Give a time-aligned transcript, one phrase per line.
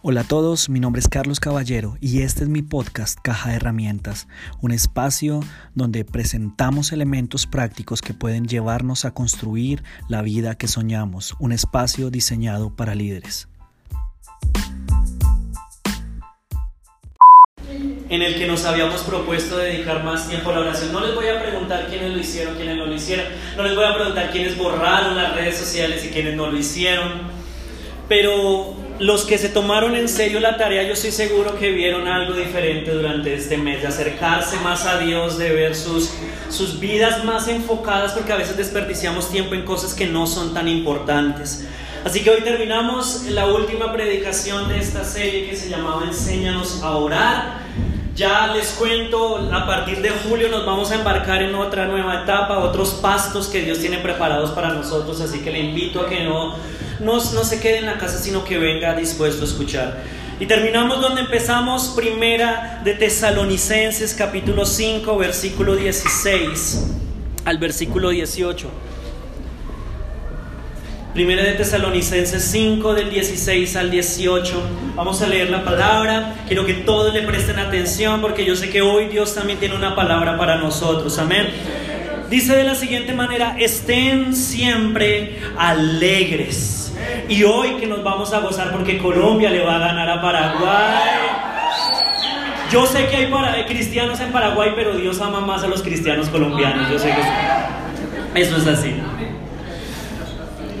[0.00, 3.56] Hola a todos, mi nombre es Carlos Caballero y este es mi podcast Caja de
[3.56, 4.28] Herramientas,
[4.60, 5.40] un espacio
[5.74, 12.10] donde presentamos elementos prácticos que pueden llevarnos a construir la vida que soñamos, un espacio
[12.10, 13.48] diseñado para líderes.
[18.08, 20.92] en el que nos habíamos propuesto dedicar más tiempo a la oración.
[20.92, 23.26] No les voy a preguntar quiénes lo hicieron, quiénes no lo hicieron.
[23.56, 27.36] No les voy a preguntar quiénes borraron las redes sociales y quiénes no lo hicieron.
[28.08, 32.34] Pero los que se tomaron en serio la tarea, yo estoy seguro que vieron algo
[32.34, 36.10] diferente durante este mes, de acercarse más a Dios, de ver sus,
[36.48, 40.66] sus vidas más enfocadas, porque a veces desperdiciamos tiempo en cosas que no son tan
[40.66, 41.66] importantes.
[42.04, 46.92] Así que hoy terminamos la última predicación de esta serie que se llamaba Enséñanos a
[46.92, 47.58] orar.
[48.14, 52.58] Ya les cuento, a partir de julio nos vamos a embarcar en otra nueva etapa,
[52.58, 56.56] otros pastos que Dios tiene preparados para nosotros, así que le invito a que no,
[57.00, 60.02] no, no se quede en la casa, sino que venga dispuesto a escuchar.
[60.40, 66.94] Y terminamos donde empezamos, primera de Tesalonicenses capítulo 5, versículo 16
[67.44, 68.70] al versículo 18.
[71.14, 74.62] Primera de Tesalonicenses 5 del 16 al 18.
[74.94, 76.36] Vamos a leer la palabra.
[76.46, 79.96] Quiero que todos le presten atención porque yo sé que hoy Dios también tiene una
[79.96, 81.18] palabra para nosotros.
[81.18, 81.48] Amén.
[82.30, 86.87] Dice de la siguiente manera, estén siempre alegres.
[87.28, 91.48] Y hoy que nos vamos a gozar porque Colombia le va a ganar a Paraguay.
[92.70, 96.28] Yo sé que hay para, cristianos en Paraguay, pero Dios ama más a los cristianos
[96.28, 96.90] colombianos.
[96.90, 98.94] Yo sé que eso es así.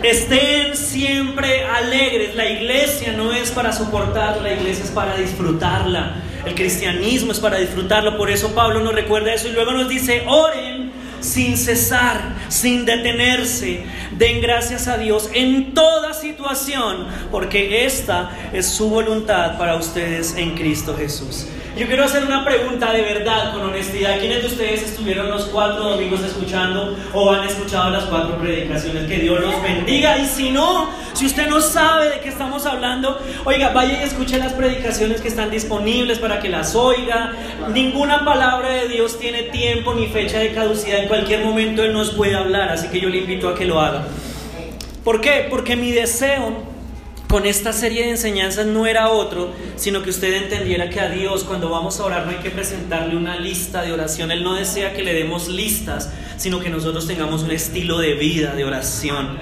[0.02, 2.36] Estén siempre alegres.
[2.36, 6.16] La iglesia no es para soportar, la iglesia es para disfrutarla.
[6.44, 8.16] El cristianismo es para disfrutarlo.
[8.16, 10.77] Por eso Pablo nos recuerda eso y luego nos dice, oren
[11.20, 13.84] sin cesar, sin detenerse.
[14.12, 20.54] Den gracias a Dios en toda situación, porque esta es su voluntad para ustedes en
[20.54, 21.46] Cristo Jesús.
[21.78, 24.18] Yo quiero hacer una pregunta de verdad, con honestidad.
[24.18, 29.06] ¿Quiénes de ustedes estuvieron los cuatro domingos escuchando o han escuchado las cuatro predicaciones?
[29.06, 30.18] Que Dios los bendiga.
[30.18, 34.38] Y si no, si usted no sabe de qué estamos hablando, oiga, vaya y escuche
[34.38, 37.34] las predicaciones que están disponibles para que las oiga.
[37.72, 40.98] Ninguna palabra de Dios tiene tiempo ni fecha de caducidad.
[40.98, 42.70] En cualquier momento Él nos puede hablar.
[42.70, 44.02] Así que yo le invito a que lo haga.
[45.04, 45.46] ¿Por qué?
[45.48, 46.67] Porque mi deseo
[47.28, 51.44] con esta serie de enseñanzas no era otro, sino que usted entendiera que a Dios
[51.44, 54.30] cuando vamos a orar no hay que presentarle una lista de oración.
[54.30, 58.54] Él no desea que le demos listas, sino que nosotros tengamos un estilo de vida
[58.54, 59.36] de oración.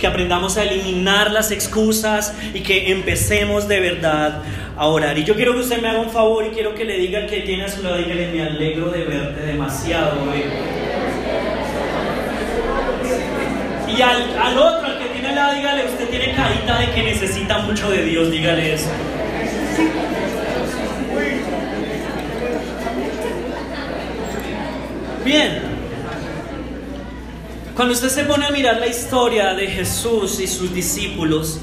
[0.00, 4.42] Que aprendamos a eliminar las excusas y que empecemos de verdad
[4.76, 5.18] a orar.
[5.18, 7.40] Y yo quiero que usted me haga un favor y quiero que le diga que
[7.40, 10.42] tiene a su lado, dígale, me alegro de verte demasiado hoy.
[13.94, 14.85] Y al, al otro,
[15.54, 18.88] dígale, usted tiene carita de que necesita mucho de Dios, dígale eso.
[25.24, 25.60] Bien,
[27.74, 31.60] cuando usted se pone a mirar la historia de Jesús y sus discípulos,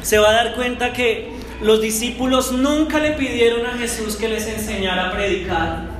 [0.00, 4.46] se va a dar cuenta que los discípulos nunca le pidieron a Jesús que les
[4.46, 5.91] enseñara a predicar.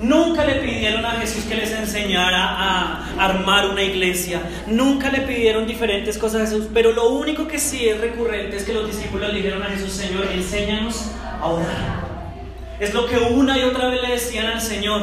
[0.00, 4.40] Nunca le pidieron a Jesús que les enseñara a armar una iglesia.
[4.68, 6.68] Nunca le pidieron diferentes cosas a Jesús.
[6.72, 9.92] Pero lo único que sí es recurrente es que los discípulos le dijeron a Jesús,
[9.92, 11.10] Señor, enséñanos
[11.40, 12.08] a orar.
[12.78, 15.02] Es lo que una y otra vez le decían al Señor.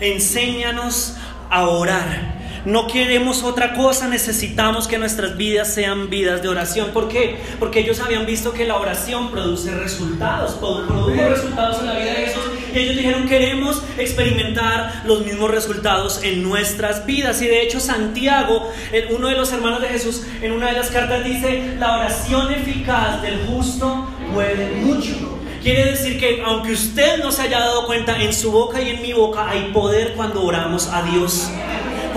[0.00, 1.16] Enséñanos
[1.48, 2.35] a orar.
[2.66, 6.90] No queremos otra cosa, necesitamos que nuestras vidas sean vidas de oración.
[6.92, 7.38] ¿Por qué?
[7.58, 12.26] Porque ellos habían visto que la oración produce resultados, produjo resultados en la vida de
[12.26, 12.42] Jesús
[12.76, 17.40] ellos dijeron, queremos experimentar los mismos resultados en nuestras vidas.
[17.42, 18.70] Y de hecho Santiago,
[19.10, 23.22] uno de los hermanos de Jesús, en una de las cartas dice, la oración eficaz
[23.22, 25.38] del justo puede mucho.
[25.62, 29.02] Quiere decir que aunque usted no se haya dado cuenta, en su boca y en
[29.02, 31.50] mi boca hay poder cuando oramos a Dios.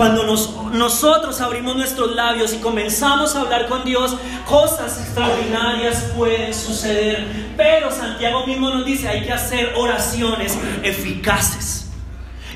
[0.00, 0.24] Cuando
[0.72, 4.16] nosotros abrimos nuestros labios y comenzamos a hablar con Dios,
[4.48, 7.52] cosas extraordinarias pueden suceder.
[7.54, 11.89] Pero Santiago mismo nos dice, hay que hacer oraciones eficaces.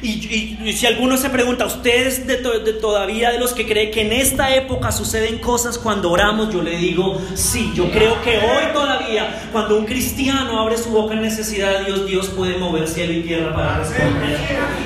[0.04, 4.54] Y, si alguno se pregunta, ¿ustedes de, todavía de los que creen que en esta
[4.54, 6.52] época suceden cosas cuando oramos?
[6.52, 11.14] Yo le digo, sí, yo creo que hoy todavía, cuando un cristiano abre su boca
[11.14, 14.38] en necesidad de Dios, Dios puede mover cielo y tierra para responder.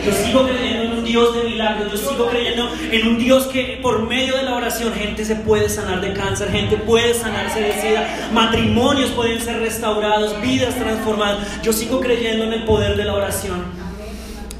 [0.06, 3.80] Yo sigo creyendo en un Dios de milagros, yo sigo creyendo en un Dios que
[3.82, 7.72] por medio de la oración gente se puede sanar de cáncer, gente puede sanarse de
[7.80, 11.60] sida, matrimonios pueden ser restaurados, vidas transformadas.
[11.64, 13.87] Yo sigo creyendo en el poder de la oración.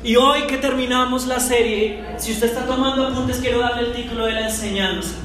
[0.09, 4.25] Y hoy que terminamos la serie, si usted está tomando apuntes, quiero darle el título
[4.25, 5.17] de la enseñanza.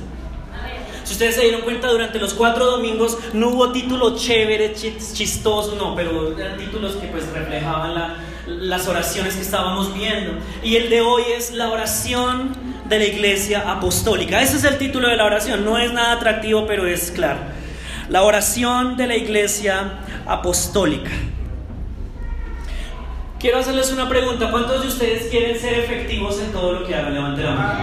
[1.05, 5.95] Si ustedes se dieron cuenta, durante los cuatro domingos no hubo títulos chéveres, chistosos, no,
[5.95, 10.33] pero eran títulos que pues reflejaban las oraciones que estábamos viendo.
[10.61, 12.53] Y el de hoy es la oración
[12.89, 14.41] de la iglesia apostólica.
[14.41, 15.63] Ese es el título de la oración.
[15.63, 17.39] No es nada atractivo, pero es claro.
[18.09, 21.09] La oración de la iglesia apostólica.
[23.43, 24.49] Quiero hacerles una pregunta.
[24.49, 27.13] ¿Cuántos de ustedes quieren ser efectivos en todo lo que hagan?
[27.13, 27.79] Levanten la mano.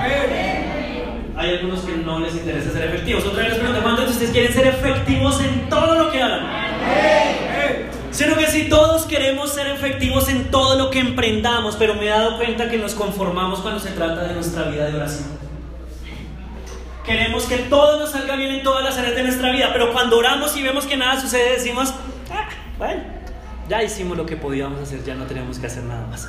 [1.36, 3.26] Hay algunos que no les interesa ser efectivos.
[3.26, 6.46] Otra vez les pregunto, ¿cuántos de ustedes quieren ser efectivos en todo lo que hagan?
[8.10, 12.08] Sino que si todos queremos ser efectivos en todo lo que emprendamos, pero me he
[12.08, 15.28] dado cuenta que nos conformamos cuando se trata de nuestra vida de oración.
[17.04, 20.16] Queremos que todo nos salga bien en todas las áreas de nuestra vida, pero cuando
[20.16, 21.92] oramos y vemos que nada sucede, decimos,
[22.32, 22.48] ah,
[22.78, 23.19] bueno,
[23.70, 26.28] ya hicimos lo que podíamos hacer, ya no tenemos que hacer nada más.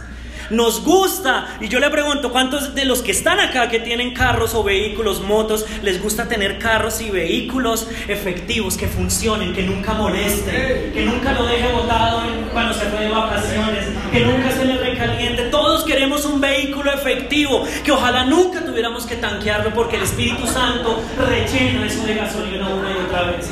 [0.51, 4.53] Nos gusta, y yo le pregunto, ¿cuántos de los que están acá que tienen carros
[4.53, 10.91] o vehículos, motos, les gusta tener carros y vehículos efectivos, que funcionen, que nunca molesten,
[10.93, 12.21] que nunca lo deje botado
[12.51, 15.43] cuando se fue de vacaciones, que nunca se le recaliente?
[15.43, 21.01] Todos queremos un vehículo efectivo, que ojalá nunca tuviéramos que tanquearlo porque el Espíritu Santo
[21.17, 23.49] rellena eso de gasolina una y otra vez.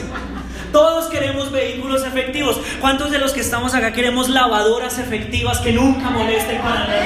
[1.30, 2.60] Queremos vehículos efectivos.
[2.82, 7.06] ¿Cuántos de los que estamos acá queremos lavadoras efectivas que nunca molesten para nada?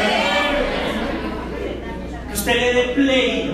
[2.30, 3.54] Que usted le dé play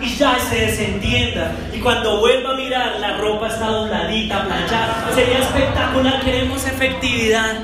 [0.00, 1.52] y ya se desentienda.
[1.74, 5.10] Y cuando vuelva a mirar, la ropa está dobladita, planchada.
[5.14, 6.20] Sería espectacular.
[6.22, 7.58] Queremos efectividad.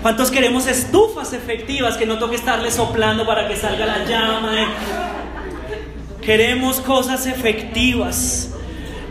[0.00, 4.54] ¿Cuántos queremos estufas efectivas que no toque estarle soplando para que salga la llama?
[6.22, 8.48] Queremos cosas efectivas.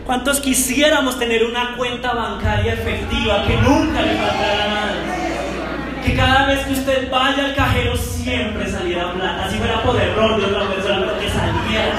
[0.06, 4.94] ¿Cuántos quisiéramos tener una cuenta bancaria efectiva que nunca le faltara nada?
[6.04, 10.40] Que cada vez que usted vaya al cajero siempre saliera plata, así fuera por error
[10.40, 11.94] de otra persona, pero que saliera.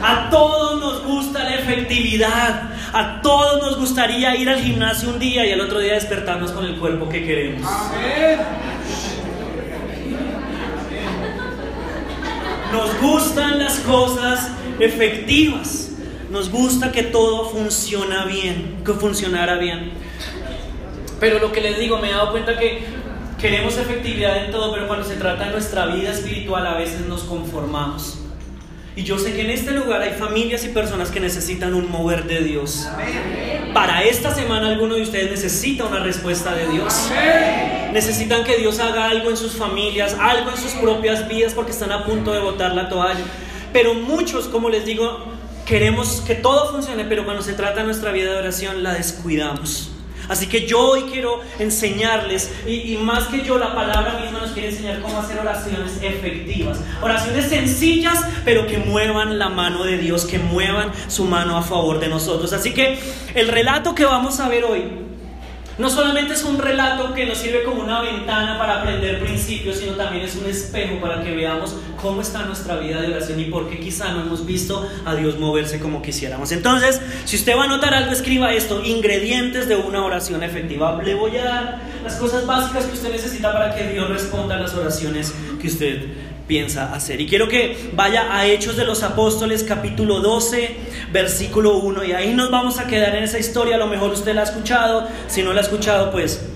[0.00, 2.70] A todos nos gusta la efectividad.
[2.92, 6.64] A todos nos gustaría ir al gimnasio un día y el otro día despertarnos con
[6.64, 7.68] el cuerpo que queremos.
[12.72, 15.95] Nos gustan las cosas efectivas.
[16.36, 19.92] Nos gusta que todo funciona bien, que funcionara bien.
[21.18, 22.84] Pero lo que les digo, me he dado cuenta que
[23.40, 27.22] queremos efectividad en todo, pero cuando se trata de nuestra vida espiritual a veces nos
[27.22, 28.18] conformamos.
[28.96, 32.24] Y yo sé que en este lugar hay familias y personas que necesitan un mover
[32.24, 32.86] de Dios.
[33.72, 37.10] Para esta semana alguno de ustedes necesita una respuesta de Dios.
[37.94, 41.92] Necesitan que Dios haga algo en sus familias, algo en sus propias vidas porque están
[41.92, 43.24] a punto de botar la toalla.
[43.72, 45.35] Pero muchos, como les digo,
[45.66, 49.90] Queremos que todo funcione, pero cuando se trata de nuestra vida de oración la descuidamos.
[50.28, 54.68] Así que yo hoy quiero enseñarles, y, más que yo, la palabra misma nos quiere
[54.68, 56.78] enseñar cómo hacer oraciones efectivas.
[57.02, 61.98] Oraciones sencillas, pero que muevan la mano de Dios, que muevan su mano a favor
[61.98, 62.52] de nosotros.
[62.52, 63.00] Así que
[63.34, 65.05] el relato que vamos a ver hoy
[65.78, 69.92] no solamente es un relato que nos sirve como una ventana para aprender principios, sino
[69.92, 73.68] también es un espejo para que veamos cómo está nuestra vida de oración y por
[73.68, 76.50] qué quizá no hemos visto a Dios moverse como quisiéramos.
[76.52, 81.00] Entonces, si usted va a anotar algo, escriba esto, ingredientes de una oración efectiva.
[81.02, 84.60] Le voy a dar las cosas básicas que usted necesita para que Dios responda a
[84.60, 86.06] las oraciones que usted
[86.46, 87.20] piensa hacer.
[87.20, 90.76] Y quiero que vaya a Hechos de los Apóstoles capítulo 12,
[91.12, 94.34] versículo 1, y ahí nos vamos a quedar en esa historia, a lo mejor usted
[94.34, 96.46] la ha escuchado, si no la ha escuchado, pues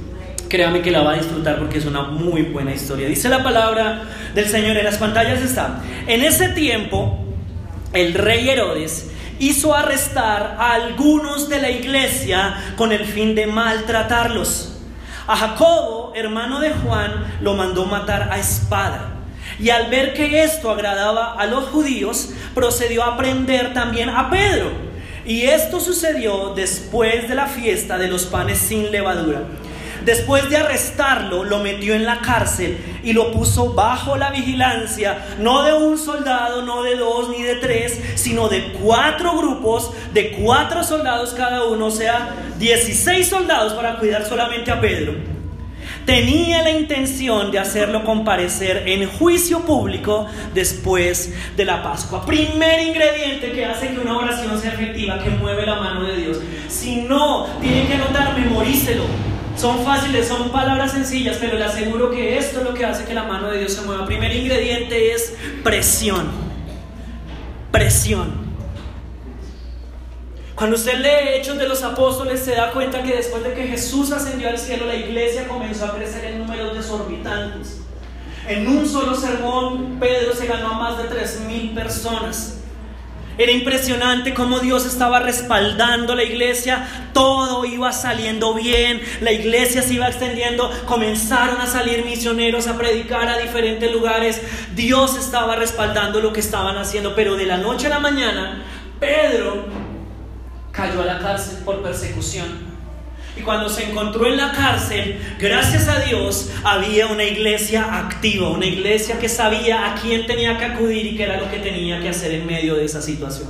[0.48, 3.08] créame que la va a disfrutar porque es una muy buena historia.
[3.08, 4.02] Dice la palabra
[4.34, 7.24] del Señor, en las pantallas está, en ese tiempo
[7.92, 14.76] el rey Herodes hizo arrestar a algunos de la iglesia con el fin de maltratarlos.
[15.26, 19.19] A Jacobo, hermano de Juan, lo mandó matar a espada.
[19.60, 24.70] Y al ver que esto agradaba a los judíos, procedió a prender también a Pedro.
[25.26, 29.42] Y esto sucedió después de la fiesta de los panes sin levadura.
[30.04, 35.62] Después de arrestarlo, lo metió en la cárcel y lo puso bajo la vigilancia, no
[35.62, 40.82] de un soldado, no de dos ni de tres, sino de cuatro grupos, de cuatro
[40.84, 45.39] soldados cada uno, o sea, 16 soldados para cuidar solamente a Pedro
[46.10, 52.26] tenía la intención de hacerlo comparecer en juicio público después de la Pascua.
[52.26, 56.40] Primer ingrediente que hace que una oración sea efectiva, que mueve la mano de Dios.
[56.66, 59.04] Si no, tiene que anotar, memorícelo.
[59.56, 63.14] Son fáciles, son palabras sencillas, pero le aseguro que esto es lo que hace que
[63.14, 64.04] la mano de Dios se mueva.
[64.04, 66.26] Primer ingrediente es presión.
[67.70, 68.49] Presión.
[70.60, 74.12] Cuando usted lee Hechos de los Apóstoles se da cuenta que después de que Jesús
[74.12, 77.80] ascendió al cielo, la iglesia comenzó a crecer en números desorbitantes.
[78.46, 82.58] En un solo sermón, Pedro se ganó a más de 3.000 personas.
[83.38, 89.94] Era impresionante cómo Dios estaba respaldando la iglesia, todo iba saliendo bien, la iglesia se
[89.94, 94.42] iba extendiendo, comenzaron a salir misioneros a predicar a diferentes lugares,
[94.74, 98.62] Dios estaba respaldando lo que estaban haciendo, pero de la noche a la mañana,
[99.00, 99.79] Pedro
[100.72, 102.70] cayó a la cárcel por persecución.
[103.36, 108.66] Y cuando se encontró en la cárcel, gracias a Dios, había una iglesia activa, una
[108.66, 112.08] iglesia que sabía a quién tenía que acudir y qué era lo que tenía que
[112.08, 113.48] hacer en medio de esa situación.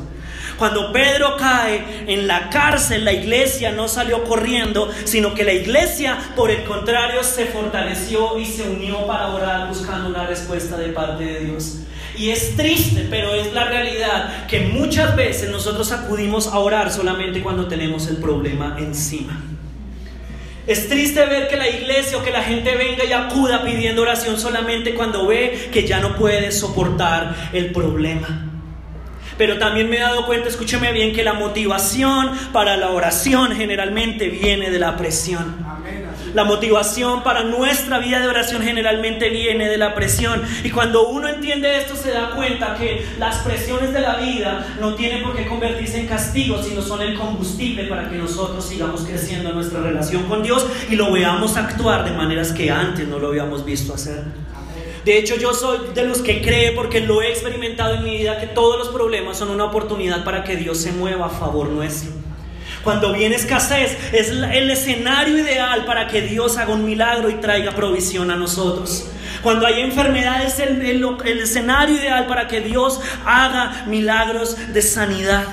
[0.59, 6.19] Cuando Pedro cae en la cárcel, la iglesia no salió corriendo, sino que la iglesia,
[6.37, 11.25] por el contrario, se fortaleció y se unió para orar buscando una respuesta de parte
[11.25, 11.79] de Dios.
[12.17, 17.43] Y es triste, pero es la realidad que muchas veces nosotros acudimos a orar solamente
[17.43, 19.41] cuando tenemos el problema encima.
[20.67, 24.39] Es triste ver que la iglesia o que la gente venga y acuda pidiendo oración
[24.39, 28.47] solamente cuando ve que ya no puede soportar el problema.
[29.39, 34.29] Pero también me he dado cuenta, escúcheme bien, que la motivación para la oración generalmente
[34.29, 35.80] viene de la presión.
[36.35, 40.43] La motivación para nuestra vida de oración generalmente viene de la presión.
[40.63, 44.95] Y cuando uno entiende esto se da cuenta que las presiones de la vida no
[44.95, 49.51] tienen por qué convertirse en castigo, sino son el combustible para que nosotros sigamos creciendo
[49.51, 53.29] en nuestra relación con Dios y lo veamos actuar de maneras que antes no lo
[53.29, 54.25] habíamos visto hacer.
[55.05, 58.39] De hecho, yo soy de los que cree, porque lo he experimentado en mi vida,
[58.39, 62.20] que todos los problemas son una oportunidad para que Dios se mueva a favor nuestro.
[62.83, 67.73] Cuando viene escasez, es el escenario ideal para que Dios haga un milagro y traiga
[67.73, 69.11] provisión a nosotros.
[69.43, 75.45] Cuando hay enfermedades, es el, el escenario ideal para que Dios haga milagros de sanidad.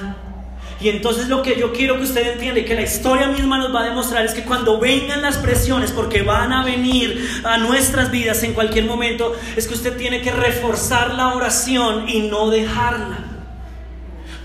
[0.79, 3.73] Y entonces lo que yo quiero que usted entienda y que la historia misma nos
[3.73, 8.11] va a demostrar es que cuando vengan las presiones, porque van a venir a nuestras
[8.11, 13.26] vidas en cualquier momento, es que usted tiene que reforzar la oración y no dejarla.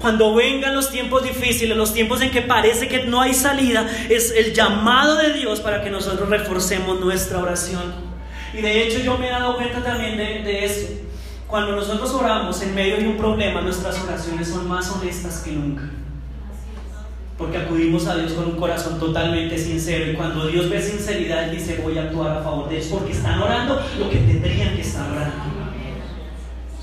[0.03, 4.33] Cuando vengan los tiempos difíciles, los tiempos en que parece que no hay salida, es
[4.33, 7.95] el llamado de Dios para que nosotros reforcemos nuestra oración.
[8.53, 10.89] Y de hecho yo me he dado cuenta también de, de eso.
[11.47, 15.85] Cuando nosotros oramos en medio de un problema, nuestras oraciones son más honestas que nunca.
[17.39, 20.11] Porque acudimos a Dios con un corazón totalmente sincero.
[20.11, 22.89] Y cuando Dios ve sinceridad, dice, voy a actuar a favor de ellos.
[22.89, 25.45] Porque están orando lo que tendrían que estar orando.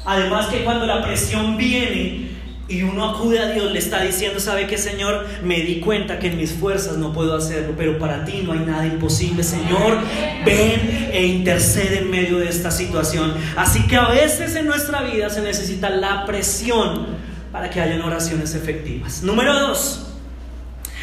[0.05, 2.28] Además que cuando la presión viene,
[2.69, 5.25] y uno acude a Dios, le está diciendo, ¿sabe qué, Señor?
[5.43, 8.59] Me di cuenta que en mis fuerzas no puedo hacerlo, pero para ti no hay
[8.59, 9.97] nada imposible, Señor.
[10.45, 13.33] Ven e intercede en medio de esta situación.
[13.55, 17.07] Así que a veces en nuestra vida se necesita la presión
[17.51, 19.23] para que hayan oraciones efectivas.
[19.23, 20.11] Número dos,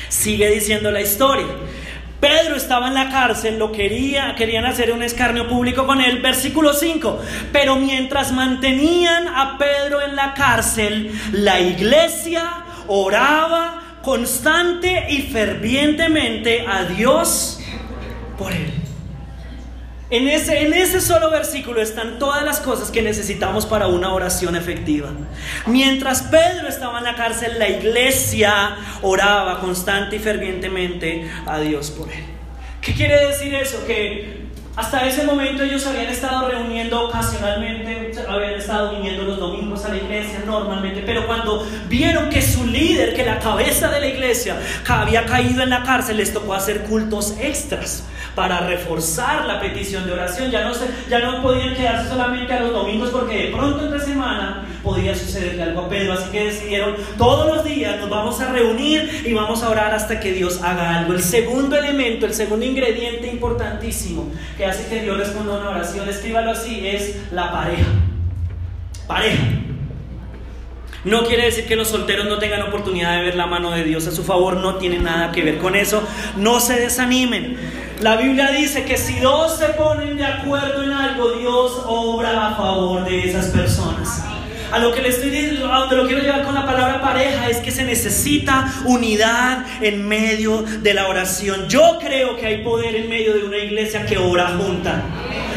[0.08, 1.46] sigue diciendo la historia.
[2.20, 6.20] Pedro estaba en la cárcel, lo quería, querían hacer un escarnio público con él.
[6.22, 7.20] Versículo 5.
[7.52, 16.84] Pero mientras mantenían a Pedro en la cárcel, la iglesia oraba constante y fervientemente a
[16.84, 17.60] Dios
[18.38, 18.85] por él.
[20.08, 24.54] En ese, en ese solo versículo están todas las cosas que necesitamos para una oración
[24.54, 25.08] efectiva.
[25.66, 32.08] Mientras Pedro estaba en la cárcel, la iglesia oraba constante y fervientemente a Dios por
[32.12, 32.22] él.
[32.80, 33.84] ¿Qué quiere decir eso?
[33.84, 34.46] Que
[34.76, 39.96] hasta ese momento ellos habían estado reuniendo ocasionalmente, habían estado viniendo los domingos a la
[39.96, 45.26] iglesia normalmente, pero cuando vieron que su líder, que la cabeza de la iglesia, había
[45.26, 48.04] caído en la cárcel, les tocó hacer cultos extras
[48.36, 50.50] para reforzar la petición de oración.
[50.50, 53.98] Ya no, se, ya no podían quedarse solamente a los domingos porque de pronto entre
[53.98, 56.12] semana podía sucederle algo a Pedro.
[56.12, 60.20] Así que decidieron todos los días nos vamos a reunir y vamos a orar hasta
[60.20, 61.14] que Dios haga algo.
[61.14, 66.06] El segundo elemento, el segundo ingrediente importantísimo que hace que Dios responda a una oración,
[66.06, 67.86] escríbalo así, es la pareja.
[69.06, 69.44] Pareja.
[71.04, 74.06] No quiere decir que los solteros no tengan oportunidad de ver la mano de Dios
[74.08, 76.02] a su favor, no tiene nada que ver con eso.
[76.36, 77.85] No se desanimen.
[78.00, 82.54] La Biblia dice que si dos se ponen de acuerdo en algo, Dios obra a
[82.54, 84.22] favor de esas personas.
[84.70, 87.58] A lo que le estoy diciendo, a lo quiero llevar con la palabra pareja es
[87.58, 91.68] que se necesita unidad en medio de la oración.
[91.68, 95.02] Yo creo que hay poder en medio de una iglesia que ora junta.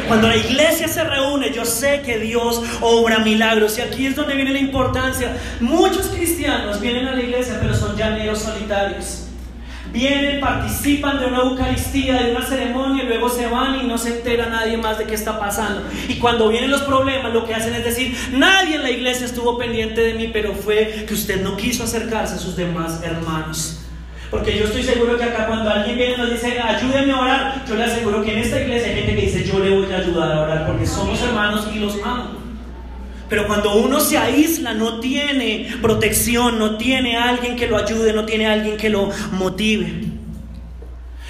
[0.07, 3.77] Cuando la iglesia se reúne, yo sé que Dios obra milagros.
[3.79, 5.35] Y aquí es donde viene la importancia.
[5.59, 9.28] Muchos cristianos vienen a la iglesia, pero son llaneros solitarios.
[9.91, 14.17] Vienen, participan de una Eucaristía, de una ceremonia y luego se van y no se
[14.17, 15.81] entera nadie más de qué está pasando.
[16.07, 19.57] Y cuando vienen los problemas, lo que hacen es decir, nadie en la iglesia estuvo
[19.57, 23.79] pendiente de mí, pero fue que usted no quiso acercarse a sus demás hermanos.
[24.29, 27.65] Porque yo estoy seguro que acá cuando alguien viene y nos dice, ayúdeme a orar,
[27.67, 29.97] yo le aseguro que en esta iglesia hay gente que dice, yo le voy a
[29.97, 32.48] ayudar a orar porque somos hermanos y los amo.
[33.29, 38.25] Pero cuando uno se aísla, no tiene protección, no tiene alguien que lo ayude, no
[38.25, 40.05] tiene alguien que lo motive.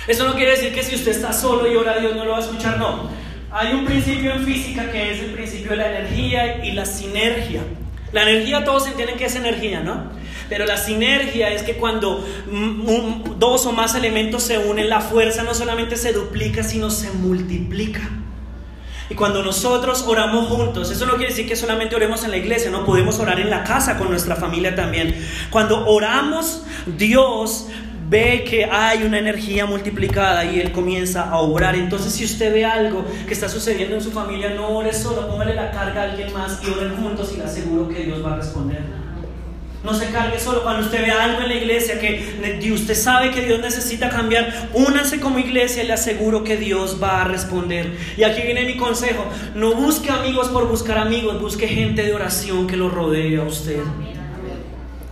[0.08, 2.32] Eso no quiere decir que si usted está solo y ora a Dios no lo
[2.32, 3.10] va a escuchar, no.
[3.52, 7.62] Hay un principio en física que es el principio de la energía y la sinergia.
[8.12, 10.12] La energía todos entienden que es energía, ¿no?
[10.48, 12.26] Pero la sinergia es que cuando
[13.38, 18.02] dos o más elementos se unen, la fuerza no solamente se duplica, sino se multiplica.
[19.10, 22.70] Y cuando nosotros oramos juntos, eso no quiere decir que solamente oremos en la iglesia,
[22.70, 25.16] no podemos orar en la casa con nuestra familia también.
[25.50, 27.68] Cuando oramos, Dios
[28.10, 31.76] ve que hay una energía multiplicada y Él comienza a obrar.
[31.76, 35.56] Entonces, si usted ve algo que está sucediendo en su familia, no ore solo, póngale
[35.56, 38.36] la carga a alguien más y oren juntos y le aseguro que Dios va a
[38.38, 39.09] responder.
[39.84, 40.62] No se cargue solo.
[40.62, 45.20] Cuando usted vea algo en la iglesia que usted sabe que Dios necesita cambiar, únanse
[45.20, 47.96] como iglesia y le aseguro que Dios va a responder.
[48.18, 49.26] Y aquí viene mi consejo.
[49.56, 53.80] No busque amigos por buscar amigos, busque gente de oración que lo rodee a usted.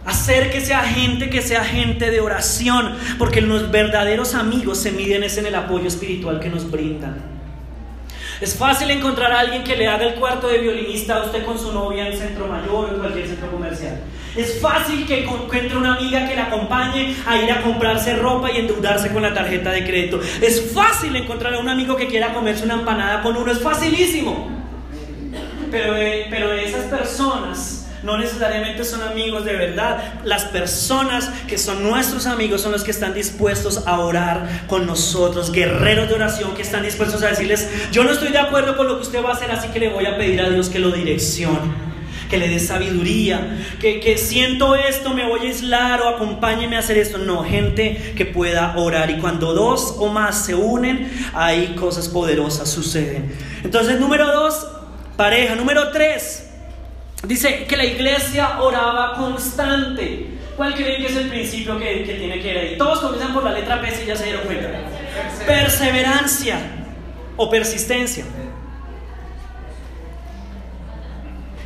[0.05, 5.45] Acérquese a gente que sea gente de oración, porque los verdaderos amigos se miden en
[5.45, 7.36] el apoyo espiritual que nos brindan.
[8.39, 11.57] Es fácil encontrar a alguien que le haga el cuarto de violinista a usted con
[11.57, 13.99] su novia en centro mayor o en cualquier centro comercial.
[14.35, 18.57] Es fácil que encuentre una amiga que le acompañe a ir a comprarse ropa y
[18.57, 20.19] endeudarse con la tarjeta de crédito.
[20.39, 23.51] Es fácil encontrar a un amigo que quiera comerse una empanada con uno.
[23.51, 24.47] Es facilísimo.
[25.71, 30.21] Pero, eh, pero esas personas no necesariamente son amigos de verdad.
[30.23, 35.51] Las personas que son nuestros amigos son los que están dispuestos a orar con nosotros,
[35.51, 38.97] guerreros de oración que están dispuestos a decirles, yo no estoy de acuerdo con lo
[38.97, 40.91] que usted va a hacer, así que le voy a pedir a Dios que lo
[40.91, 41.87] direccione
[42.29, 46.79] que le dé sabiduría, que, que, siento esto, me voy a aislar o acompáñeme a
[46.79, 47.17] hacer esto.
[47.17, 49.09] No, gente que pueda orar.
[49.09, 53.33] Y cuando dos o más se unen, ahí cosas poderosas suceden.
[53.63, 54.67] Entonces, número dos,
[55.15, 55.55] pareja.
[55.55, 56.46] Número tres,
[57.27, 60.27] Dice que la iglesia oraba constante.
[60.55, 62.77] ¿Cuál creen que es el principio que, tiene que ahí?
[62.77, 64.69] Todos comienzan por la letra P si ya se dieron cuenta.
[65.45, 66.57] Perseverancia
[67.35, 68.23] o persistencia.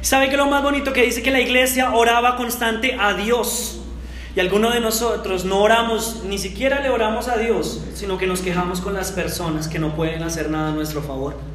[0.01, 3.81] ¿Sabe que lo más bonito que dice que la iglesia oraba constante a Dios?
[4.35, 8.41] Y algunos de nosotros no oramos, ni siquiera le oramos a Dios, sino que nos
[8.41, 11.50] quejamos con las personas que no pueden hacer nada a nuestro favor.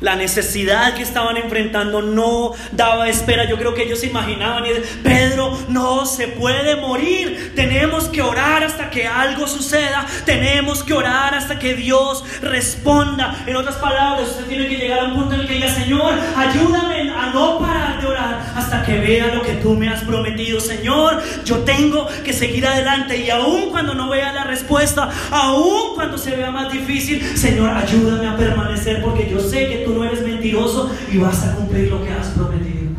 [0.00, 3.48] La necesidad que estaban enfrentando no daba espera.
[3.48, 4.70] Yo creo que ellos se imaginaban y
[5.02, 7.52] Pedro no se puede morir.
[7.54, 10.06] Tenemos que orar hasta que algo suceda.
[10.24, 13.44] Tenemos que orar hasta que Dios responda.
[13.46, 16.14] En otras palabras, usted tiene que llegar a un punto en el que diga, Señor,
[16.36, 20.60] ayúdame a no parar de orar hasta que vea lo que tú me has prometido.
[20.60, 26.18] Señor, yo tengo que seguir adelante y aun cuando no vea la respuesta, aun cuando
[26.18, 30.22] se vea más difícil, Señor, ayúdame a permanecer porque yo sé que tú no eres
[30.22, 32.90] mentiroso y vas a cumplir lo que has prometido.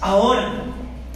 [0.00, 0.52] Ahora,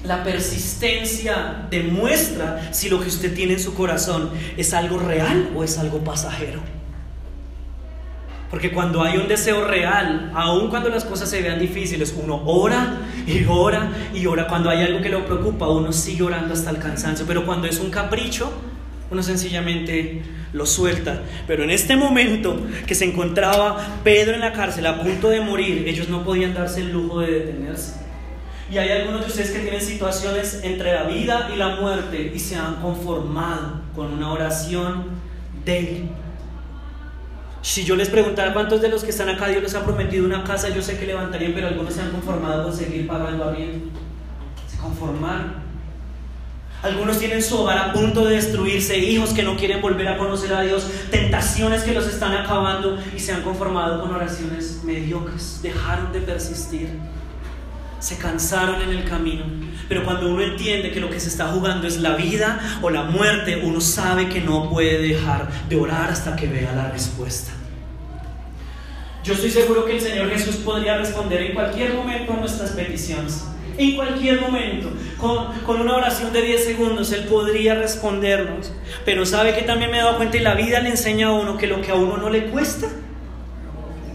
[0.04, 5.62] la persistencia demuestra si lo que usted tiene en su corazón es algo real o
[5.62, 6.61] es algo pasajero.
[8.50, 12.98] Porque cuando hay un deseo real, aun cuando las cosas se vean difíciles, uno ora
[13.26, 14.46] y ora y ora.
[14.46, 17.24] Cuando hay algo que lo preocupa, uno sigue orando hasta el cansancio.
[17.26, 18.52] Pero cuando es un capricho,
[19.12, 20.22] uno sencillamente
[20.53, 21.22] lo suelta.
[21.46, 25.85] Pero en este momento que se encontraba Pedro en la cárcel a punto de morir,
[25.87, 28.01] ellos no podían darse el lujo de detenerse.
[28.70, 32.38] Y hay algunos de ustedes que tienen situaciones entre la vida y la muerte y
[32.38, 35.05] se han conformado con una oración
[35.64, 36.09] débil.
[37.61, 40.42] Si yo les preguntara cuántos de los que están acá Dios les ha prometido una
[40.42, 43.88] casa, yo sé que levantarían, pero algunos se han conformado con seguir pagando arriendo.
[44.66, 45.62] Se conformaron.
[46.83, 50.53] Algunos tienen su hogar a punto de destruirse, hijos que no quieren volver a conocer
[50.53, 56.12] a Dios, tentaciones que los están acabando y se han conformado con oraciones mediocres, dejaron
[56.12, 56.88] de persistir,
[58.01, 59.45] se cansaron en el camino.
[59.88, 63.05] Pero cuando uno entiende que lo que se está jugando es la vida o la
[63.05, 67.53] muerte, uno sabe que no puede dejar de orar hasta que vea la respuesta.
[69.23, 73.45] Yo estoy seguro que el Señor Jesús podría responder en cualquier momento a nuestras peticiones.
[73.78, 78.72] En cualquier momento, con, una oración de 10 segundos, Él podría respondernos.
[79.04, 81.56] Pero sabe que también me he dado cuenta y la vida le enseña a uno
[81.56, 82.88] que lo que a uno no le cuesta,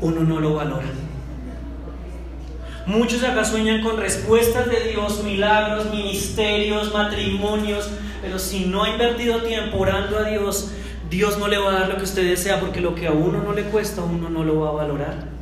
[0.01, 0.87] uno no lo valora.
[2.85, 7.89] Muchos acá sueñan con respuestas de Dios, milagros, ministerios, matrimonios,
[8.21, 10.71] pero si no ha invertido tiempo orando a Dios,
[11.09, 13.41] Dios no le va a dar lo que usted desea porque lo que a uno
[13.41, 15.36] no le cuesta, uno no lo va a valorar.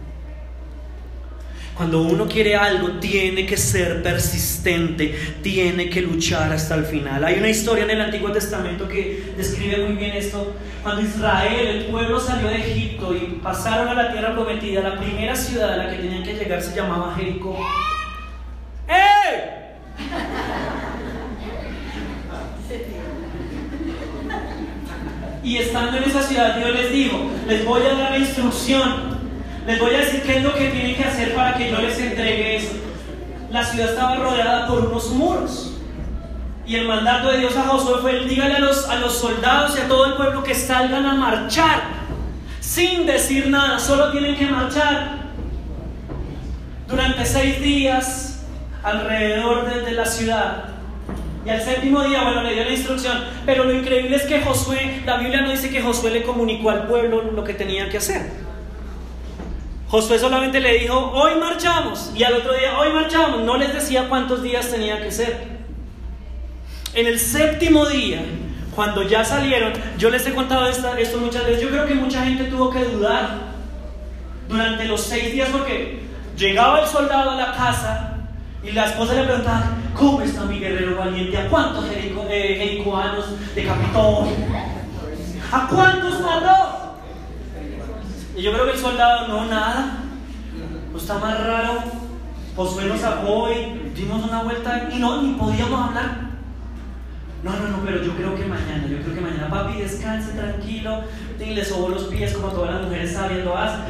[1.75, 7.21] Cuando uno quiere algo, tiene que ser persistente, tiene que luchar hasta el final.
[7.25, 10.55] Hay una historia en el Antiguo Testamento que describe muy bien esto.
[10.81, 15.35] Cuando Israel, el pueblo salió de Egipto y pasaron a la tierra prometida, la primera
[15.35, 17.57] ciudad a la que tenían que llegar se llamaba Jericó.
[18.87, 19.65] ¡Eh!
[25.43, 29.14] Y estando en esa ciudad, Dios les dijo, les voy a dar la instrucción
[29.65, 31.99] les voy a decir qué es lo que tienen que hacer para que yo les
[31.99, 32.75] entregue esto.
[33.51, 35.71] La ciudad estaba rodeada por unos muros.
[36.67, 39.81] Y el mandato de Dios a Josué fue, dígale a los, a los soldados y
[39.81, 41.81] a todo el pueblo que salgan a marchar.
[42.59, 45.25] Sin decir nada, solo tienen que marchar.
[46.87, 48.45] Durante seis días
[48.83, 50.65] alrededor de, de la ciudad.
[51.43, 53.23] Y al séptimo día, bueno, le dio la instrucción.
[53.45, 56.87] Pero lo increíble es que Josué, la Biblia no dice que Josué le comunicó al
[56.87, 58.44] pueblo lo que tenía que hacer.
[59.95, 62.11] Josué solamente le dijo, hoy marchamos.
[62.13, 63.43] Y al otro día, hoy marchamos.
[63.43, 65.55] No les decía cuántos días tenía que ser.
[66.93, 68.21] En el séptimo día,
[68.75, 72.43] cuando ya salieron, yo les he contado esto muchas veces, yo creo que mucha gente
[72.45, 73.53] tuvo que dudar
[74.49, 76.01] durante los seis días porque
[76.35, 78.17] llegaba el soldado a la casa
[78.63, 81.37] y la esposa le preguntaba, ¿cómo está mi guerrero valiente?
[81.37, 84.27] ¿A cuántos eh, jericoanos decapitó?
[85.53, 86.84] ¿A cuántos mató?
[88.35, 89.99] Y yo creo que el soldado, no, nada.
[90.91, 91.83] No está más raro.
[92.55, 93.49] Josué nos sacó
[93.95, 96.25] dimos una vuelta y no, ni podíamos hablar.
[97.43, 101.03] No, no, no, pero yo creo que mañana, yo creo que mañana, papi, descanse tranquilo,
[101.39, 103.81] y le sobo los pies como todas las mujeres sabiendo, haz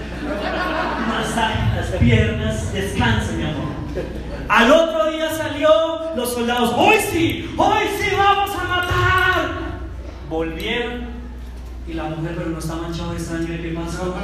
[1.08, 3.70] masaje las piernas, descanse, mi amor.
[4.50, 5.70] Al otro día salió
[6.18, 9.52] los soldados, hoy sí, hoy sí vamos a matar.
[10.30, 11.15] Volvieron
[11.88, 14.16] y la mujer, pero no está manchado de sangre, ¿qué pasó?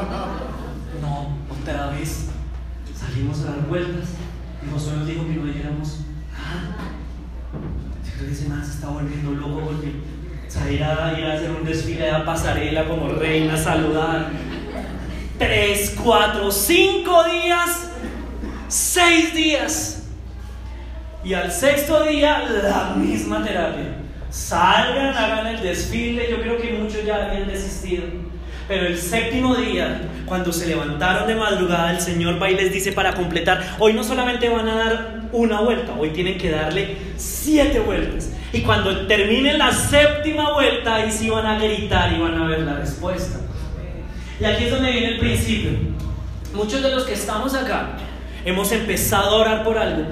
[1.01, 2.29] No, otra vez.
[2.95, 4.09] Salimos a dar vueltas
[4.63, 6.75] y Josué nos dijo que no dijéramos nada.
[8.05, 9.93] Yo creo se está volviendo loco porque
[10.47, 14.29] salir a ir a hacer un desfile a pasarela como reina, saludar.
[15.37, 17.89] Tres, cuatro, cinco días,
[18.67, 20.03] seis días.
[21.23, 24.00] Y al sexto día, la misma terapia.
[24.31, 26.31] Salgan, hagan el desfile.
[26.31, 28.05] Yo creo que muchos ya habían desistido.
[28.67, 32.93] Pero el séptimo día, cuando se levantaron de madrugada, el Señor va y les dice
[32.93, 37.81] para completar, hoy no solamente van a dar una vuelta, hoy tienen que darle siete
[37.81, 38.31] vueltas.
[38.53, 42.61] Y cuando terminen la séptima vuelta, ahí sí van a gritar y van a ver
[42.61, 43.39] la respuesta.
[44.39, 45.71] Y aquí es donde viene el principio.
[46.53, 47.97] Muchos de los que estamos acá
[48.45, 50.05] hemos empezado a orar por algo,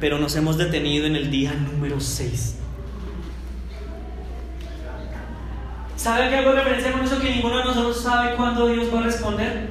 [0.00, 2.55] pero nos hemos detenido en el día número 6.
[6.06, 7.18] ¿Sabe a qué hago referencia con eso?
[7.18, 9.70] Que ninguno de nosotros sabe cuándo Dios va a responder.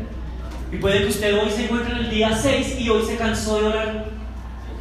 [0.69, 3.61] Y puede que usted hoy se encuentre en el día 6 y hoy se cansó
[3.61, 4.05] de orar.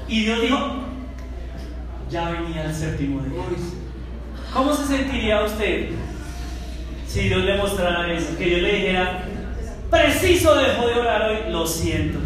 [0.08, 0.58] Y Dios dijo,
[2.10, 3.40] ya venía el séptimo día.
[4.52, 5.90] ¿Cómo se sentiría usted
[7.06, 8.36] si Dios le mostrara eso?
[8.36, 9.22] Que Dios le dijera,
[9.92, 12.18] preciso dejó de orar hoy, lo siento.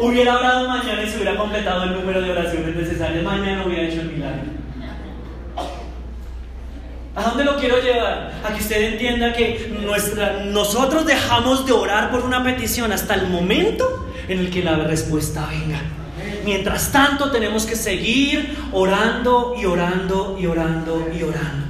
[0.00, 3.22] Hubiera orado mañana y se hubiera completado el número de oraciones necesarias.
[3.22, 4.61] Mañana hubiera hecho el milagro.
[7.14, 8.32] ¿A dónde lo quiero llevar?
[8.42, 13.26] A que usted entienda que nuestra, nosotros dejamos de orar por una petición hasta el
[13.26, 15.80] momento en el que la respuesta venga.
[16.44, 21.66] Mientras tanto tenemos que seguir orando y orando y orando y orando.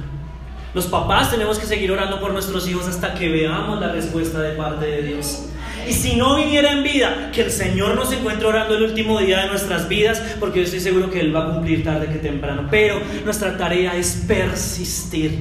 [0.73, 4.55] Los papás tenemos que seguir orando por nuestros hijos hasta que veamos la respuesta de
[4.55, 5.49] parte de Dios.
[5.87, 9.41] Y si no viniera en vida, que el Señor nos encuentre orando el último día
[9.41, 12.67] de nuestras vidas, porque yo estoy seguro que Él va a cumplir tarde que temprano.
[12.71, 15.39] Pero nuestra tarea es persistir.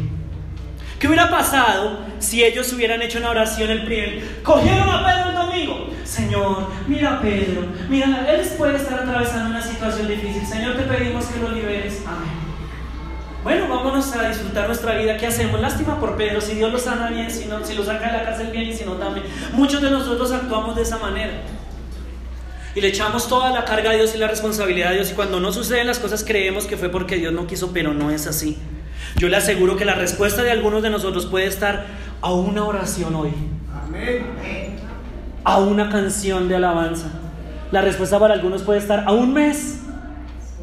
[0.99, 4.43] ¿Qué hubiera pasado si ellos hubieran hecho una oración el primer?
[4.43, 5.91] Cogieron a Pedro el domingo.
[6.05, 10.47] Señor, mira a Pedro, mira, él puede estar atravesando una situación difícil.
[10.47, 12.03] Señor, te pedimos que lo liberes.
[12.07, 12.42] Amén.
[13.43, 15.17] Bueno, vámonos a disfrutar nuestra vida.
[15.17, 15.61] ¿Qué hacemos?
[15.61, 16.41] Lástima por Pedro.
[16.41, 18.73] Si Dios lo sana bien, si, no, si lo saca de la cárcel bien y
[18.73, 19.27] si no también.
[19.53, 21.33] Muchos de nosotros actuamos de esa manera.
[22.75, 25.11] Y le echamos toda la carga a Dios y la responsabilidad a Dios.
[25.11, 28.11] Y cuando no suceden las cosas creemos que fue porque Dios no quiso, pero no
[28.11, 28.59] es así.
[29.17, 31.87] Yo le aseguro que la respuesta de algunos de nosotros puede estar
[32.21, 33.33] a una oración hoy.
[33.85, 34.25] Amén.
[35.43, 37.09] A una canción de alabanza.
[37.73, 39.82] La respuesta para algunos puede estar a un mes.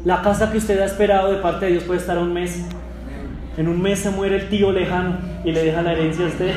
[0.04, 2.64] La casa que usted ha esperado de parte de Dios puede estar un mes.
[3.56, 6.54] En un mes se muere el tío lejano y le deja la herencia a usted.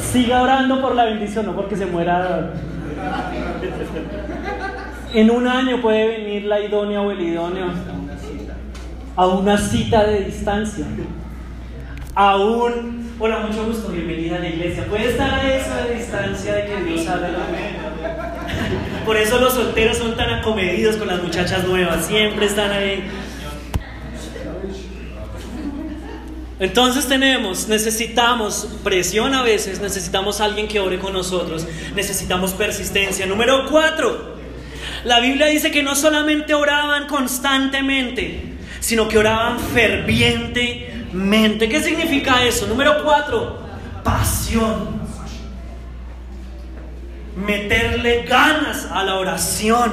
[0.00, 2.52] Siga orando por la bendición, no porque se muera.
[5.14, 7.66] En un año puede venir la idónea o el idóneo
[9.14, 10.84] a una cita de distancia.
[12.14, 14.84] A un, hola, mucho gusto, bienvenida a la iglesia.
[14.86, 17.28] Puede estar a esa distancia de que Dios habla.
[19.06, 23.08] Por eso los solteros son tan acomedidos con las muchachas nuevas, siempre están ahí.
[26.58, 33.26] Entonces tenemos, necesitamos presión a veces, necesitamos alguien que ore con nosotros, necesitamos persistencia.
[33.26, 34.34] Número cuatro,
[35.04, 41.68] la Biblia dice que no solamente oraban constantemente, sino que oraban fervientemente.
[41.68, 42.66] ¿Qué significa eso?
[42.66, 43.60] Número cuatro,
[44.02, 44.95] pasión.
[47.36, 49.92] Meterle ganas a la oración.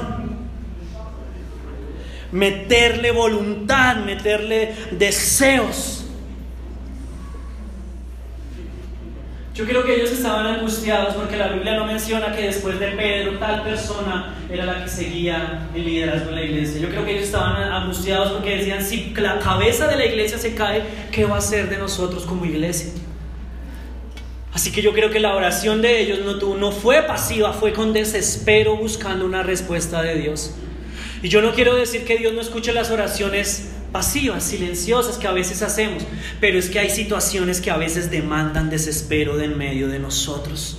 [2.31, 6.03] Meterle voluntad, meterle deseos.
[9.53, 13.37] Yo creo que ellos estaban angustiados porque la Biblia no menciona que después de Pedro
[13.37, 16.81] tal persona era la que seguía el liderazgo de la iglesia.
[16.81, 20.55] Yo creo que ellos estaban angustiados porque decían, si la cabeza de la iglesia se
[20.55, 22.93] cae, ¿qué va a ser de nosotros como iglesia?
[24.53, 28.77] Así que yo creo que la oración de ellos no, fue pasiva, fue con desespero
[28.77, 30.53] buscando una respuesta de Dios.
[31.23, 35.31] Y yo no quiero decir que Dios no escuche las oraciones pasivas, silenciosas que a
[35.31, 36.03] veces hacemos,
[36.39, 40.77] pero es que hay situaciones que a veces demandan desespero de en medio de nosotros.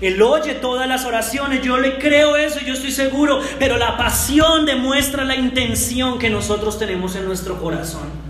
[0.00, 4.66] Él oye todas las oraciones, yo le creo eso, yo estoy seguro, pero la pasión
[4.66, 8.21] demuestra la intención que nosotros tenemos en nuestro corazón.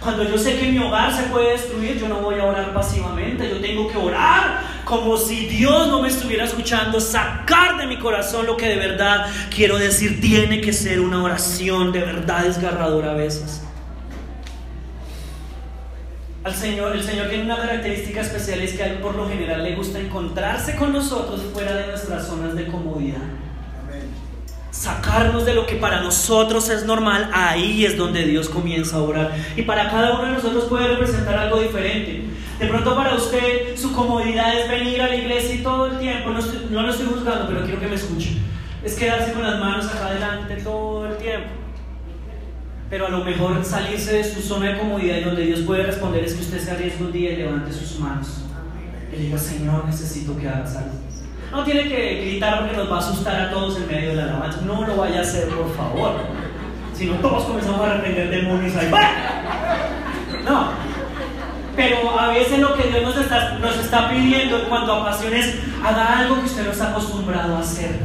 [0.00, 3.48] Cuando yo sé que mi hogar se puede destruir, yo no voy a orar pasivamente,
[3.48, 8.46] yo tengo que orar como si Dios no me estuviera escuchando, sacar de mi corazón
[8.46, 10.20] lo que de verdad quiero decir.
[10.20, 13.62] Tiene que ser una oración de verdad desgarradora a veces.
[16.44, 19.64] Al Señor, el Señor tiene una característica especial, es que a Él por lo general
[19.64, 23.18] le gusta encontrarse con nosotros fuera de nuestras zonas de comodidad
[24.78, 29.36] sacarnos de lo que para nosotros es normal, ahí es donde Dios comienza a orar.
[29.56, 32.22] Y para cada uno de nosotros puede representar algo diferente.
[32.60, 36.30] De pronto para usted su comodidad es venir a la iglesia y todo el tiempo,
[36.30, 38.36] no, lo estoy juzgando, pero quiero que me escuche.
[38.84, 41.48] Es quedarse con las manos acá adelante todo el tiempo.
[42.88, 46.24] Pero a lo mejor salirse de su zona de comodidad y donde Dios puede responder
[46.24, 48.44] es que usted se arriesgue un día y levante sus manos.
[49.12, 51.07] Y diga, Señor, necesito que hagas algo.
[51.50, 54.24] No tiene que gritar porque nos va a asustar a todos en medio de la
[54.24, 54.60] alabanza.
[54.66, 56.12] No lo vaya a hacer, por favor.
[56.94, 58.90] Si no, todos comenzamos a reprender demonios ahí.
[60.44, 60.70] No.
[61.76, 65.54] Pero a veces lo que Dios nos está, nos está pidiendo en cuanto a pasiones,
[65.84, 68.00] haga algo que usted no está acostumbrado a hacer.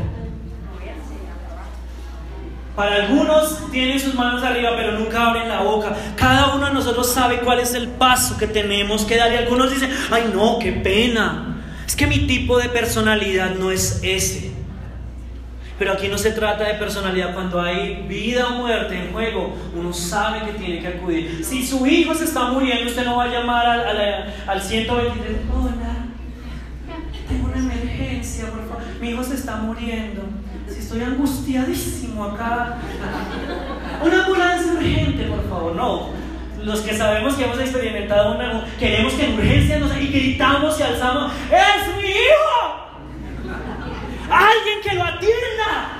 [2.76, 5.96] Para algunos tienen sus manos arriba, pero nunca abren la boca.
[6.16, 9.32] Cada uno de nosotros sabe cuál es el paso que tenemos que dar.
[9.32, 11.53] Y algunos dicen, ay no, qué pena.
[11.94, 14.50] Es que mi tipo de personalidad no es ese.
[15.78, 17.36] Pero aquí no se trata de personalidad.
[17.36, 21.46] Cuando hay vida o muerte en juego, uno sabe que tiene que acudir.
[21.46, 25.38] Si su hijo se está muriendo, usted no va a llamar al, al, 123.
[25.54, 26.08] Hola,
[27.30, 28.84] tengo una emergencia, por favor.
[29.00, 30.24] Mi hijo se está muriendo.
[30.68, 32.80] Si estoy angustiadísimo acá.
[34.04, 35.76] Una ambulancia urgente, por favor.
[35.76, 36.23] No
[36.64, 40.84] los que sabemos que hemos experimentado una, queremos que en urgencia nos y gritamos y
[40.84, 42.84] alzamos, ¡es mi hijo!
[44.30, 46.00] ¡Alguien que lo atienda!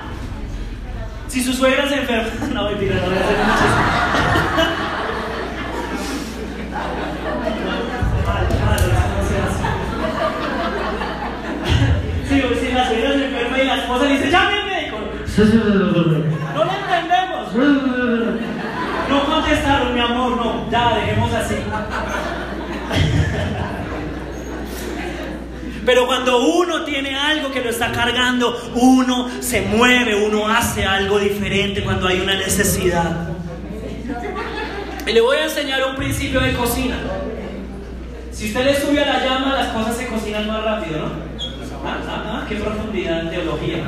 [1.28, 3.36] Si su suegra se enferma, no mentira, no voy a hacer
[12.28, 14.98] Si, si la suegra se enferma y la esposa dice, ¡llame al médico!
[16.54, 17.33] No lo entendemos.
[19.64, 20.70] Contestaron, mi amor, no.
[20.70, 21.54] Ya, dejemos así.
[25.86, 31.18] Pero cuando uno tiene algo que lo está cargando, uno se mueve, uno hace algo
[31.18, 33.28] diferente cuando hay una necesidad.
[35.06, 36.96] Y le voy a enseñar un principio de cocina.
[38.32, 41.23] Si usted le sube a la llama, las cosas se cocinan más rápido, ¿no?
[41.86, 43.84] Ah, qué profundidad en teología.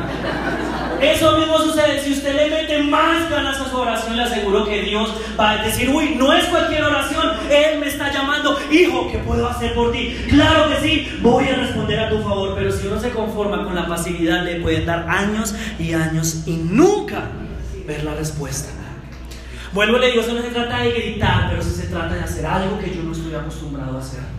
[1.01, 2.03] Eso mismo sucede.
[2.03, 5.63] Si usted le mete más ganas a su oración, le aseguro que Dios va a
[5.63, 7.33] decir, uy, no es cualquier oración.
[7.51, 10.15] Él me está llamando, hijo, ¿qué puedo hacer por ti?
[10.29, 12.55] Claro que sí, voy a responder a tu favor.
[12.55, 16.57] Pero si uno se conforma con la pasividad, le pueden dar años y años y
[16.57, 17.23] nunca
[17.87, 18.71] ver la respuesta.
[19.73, 22.47] Vuelvo le digo, eso no se trata de gritar, pero sí se trata de hacer
[22.47, 24.36] algo que yo no estoy acostumbrado a hacer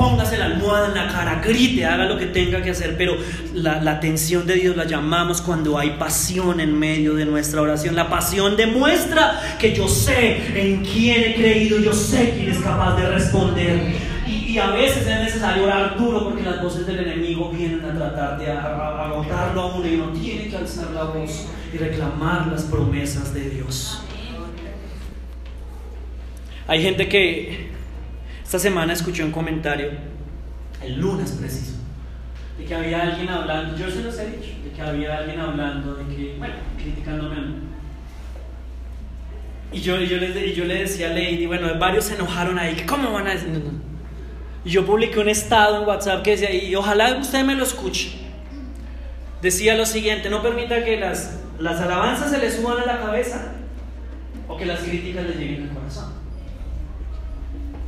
[0.00, 3.18] póngase la almohada en la cara, grite, haga lo que tenga que hacer, pero
[3.52, 7.94] la, la, atención de Dios la llamamos cuando hay pasión en medio de nuestra oración.
[7.94, 12.96] La pasión demuestra que yo sé en quién he creído, yo sé quién es capaz
[12.96, 13.92] de responder.
[14.26, 18.38] Y, a veces es necesario orar duro porque las voces del enemigo vienen a tratar
[18.38, 23.34] de agotarlo a uno y uno tiene que alzar la voz y reclamar las promesas
[23.34, 24.02] de Dios.
[26.66, 27.70] Hay gente que
[28.50, 29.92] esta semana escuché un comentario,
[30.82, 31.74] el lunes preciso,
[32.58, 35.94] de que había alguien hablando, yo se los he dicho, de que había alguien hablando,
[35.94, 37.54] de que, bueno, criticándome a mí.
[39.70, 43.12] Y yo, yo, le, yo le decía a Lady, bueno, varios se enojaron ahí, ¿cómo
[43.12, 43.50] van a decir?
[44.64, 48.18] Y yo publiqué un estado en WhatsApp que decía, y ojalá usted me lo escuche.
[49.40, 53.52] Decía lo siguiente, no permita que las, las alabanzas se le suban a la cabeza
[54.48, 56.19] o que las críticas le lleguen al corazón.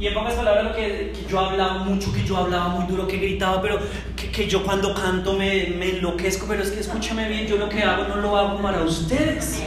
[0.02, 3.18] Y en pocas palabras, lo que, yo hablaba mucho, que yo hablaba muy duro, que
[3.18, 3.78] gritaba, pero
[4.16, 6.44] que, que yo cuando canto me, me, enloquezco.
[6.48, 9.62] Pero es que escúchame bien, yo lo que hago no lo hago para ustedes.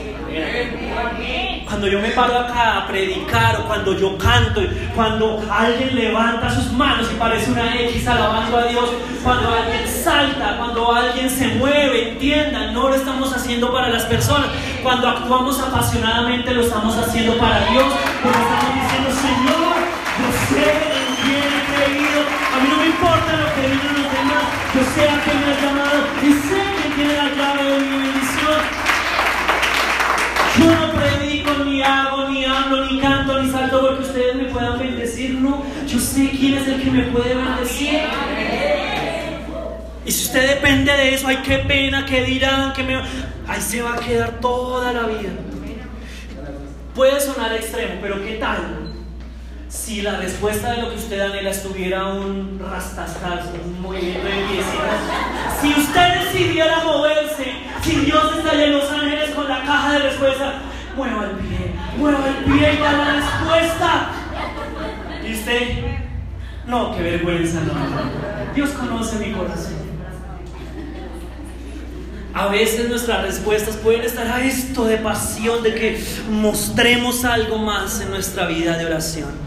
[1.63, 4.59] Cuando yo me paro acá a predicar, o cuando yo canto,
[4.93, 8.89] cuando alguien levanta sus manos y parece una X alabando a Dios,
[9.23, 14.49] cuando alguien salta, cuando alguien se mueve, entiendan, no lo estamos haciendo para las personas.
[14.83, 17.85] Cuando actuamos apasionadamente, lo estamos haciendo para Dios,
[18.21, 19.64] porque estamos diciendo, Señor,
[20.19, 20.65] yo sé
[20.99, 22.21] en quién he creído.
[22.53, 24.45] A mí no me importa lo que digan los demás.
[24.73, 27.89] Yo sé a quién me ha llamado y sé que tiene la clave de mi
[27.89, 28.61] bendición.
[30.57, 34.79] Yo no predico, ni hago, ni hablo, ni canto, ni salto porque ustedes me puedan
[34.79, 35.31] bendecir.
[35.35, 37.99] No, yo sé quién es el que me puede bendecir.
[40.05, 42.95] Y si usted depende de eso, ay, qué pena, qué dirán, que me...
[43.47, 45.31] Ahí se va a quedar toda la vida.
[46.93, 48.84] Puede sonar extremo, pero ¿qué tal?
[49.75, 54.99] Si la respuesta de lo que usted anhela estuviera un rastastas, un movimiento de piecitas,
[55.61, 57.51] si usted decidiera moverse,
[57.83, 60.53] si Dios está en Los Ángeles con la caja de respuesta,
[60.95, 64.09] mueva el pie, mueva el pie y da la respuesta.
[65.27, 65.61] Y usted,
[66.67, 68.53] no, qué vergüenza, no.
[68.55, 69.85] Dios conoce mi corazón.
[72.33, 78.01] A veces nuestras respuestas pueden estar a esto de pasión, de que mostremos algo más
[78.01, 79.44] en nuestra vida de oración.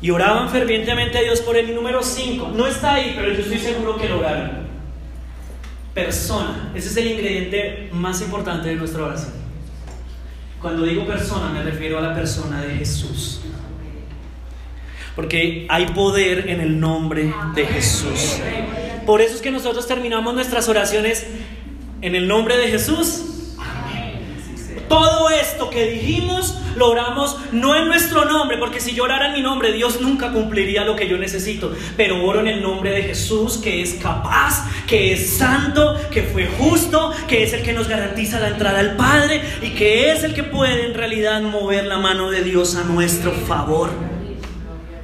[0.00, 1.74] Y oraban fervientemente a Dios por él.
[1.74, 4.66] Número 5, no está ahí, pero yo estoy seguro que lo oraron.
[5.94, 9.32] Persona, ese es el ingrediente más importante de nuestra oración.
[10.60, 13.40] Cuando digo persona me refiero a la persona de Jesús.
[15.14, 18.38] Porque hay poder en el nombre de Jesús.
[19.06, 21.26] Por eso es que nosotros terminamos nuestras oraciones
[22.02, 23.35] en el nombre de Jesús
[24.88, 29.32] todo esto que dijimos lo oramos no en nuestro nombre, porque si yo orara en
[29.32, 31.74] mi nombre, Dios nunca cumpliría lo que yo necesito.
[31.96, 36.46] Pero oro en el nombre de Jesús, que es capaz, que es santo, que fue
[36.46, 40.34] justo, que es el que nos garantiza la entrada al Padre y que es el
[40.34, 43.90] que puede en realidad mover la mano de Dios a nuestro favor.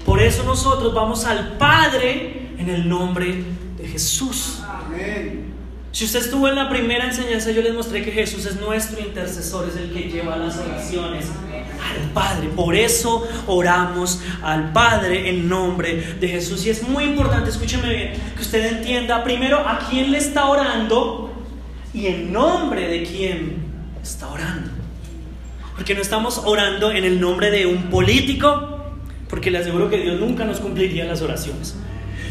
[0.05, 3.45] Por eso nosotros vamos al Padre en el nombre
[3.79, 4.63] de Jesús.
[4.69, 5.62] Amén.
[5.93, 9.69] Si usted estuvo en la primera enseñanza, yo les mostré que Jesús es nuestro intercesor,
[9.69, 12.49] es el que lleva las oraciones al Padre.
[12.49, 16.65] Por eso oramos al Padre en nombre de Jesús.
[16.65, 21.31] Y es muy importante, escúcheme bien, que usted entienda primero a quién le está orando
[21.93, 23.57] y en nombre de quién
[24.03, 24.71] está orando.
[25.75, 28.95] Porque no estamos orando en el nombre de un político,
[29.29, 31.77] porque le aseguro que Dios nunca nos cumpliría las oraciones.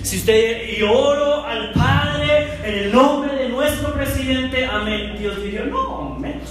[0.02, 5.16] Si usted y oro al Padre en el nombre de nuestro presidente, amén.
[5.20, 6.42] Dios dijo, no, amén.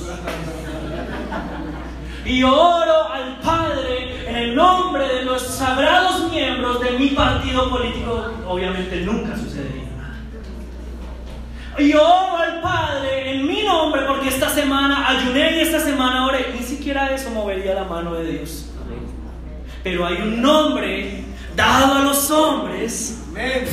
[2.25, 8.31] Y oro al Padre en el nombre de los sagrados miembros de mi partido político,
[8.47, 10.19] obviamente nunca sucedería nada.
[11.79, 16.53] Y oro al Padre en mi nombre porque esta semana ayuné y esta semana oré.
[16.55, 18.71] Ni siquiera eso movería la mano de Dios.
[19.83, 21.25] Pero hay un nombre
[21.57, 23.25] dado a los hombres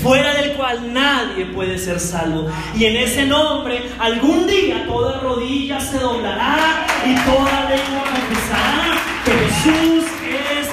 [0.02, 2.48] fuera del cual nadie puede ser salvo.
[2.76, 9.32] Y en ese nombre algún día toda rodilla se doblará y toda lengua confesará que
[9.32, 10.68] Jesús es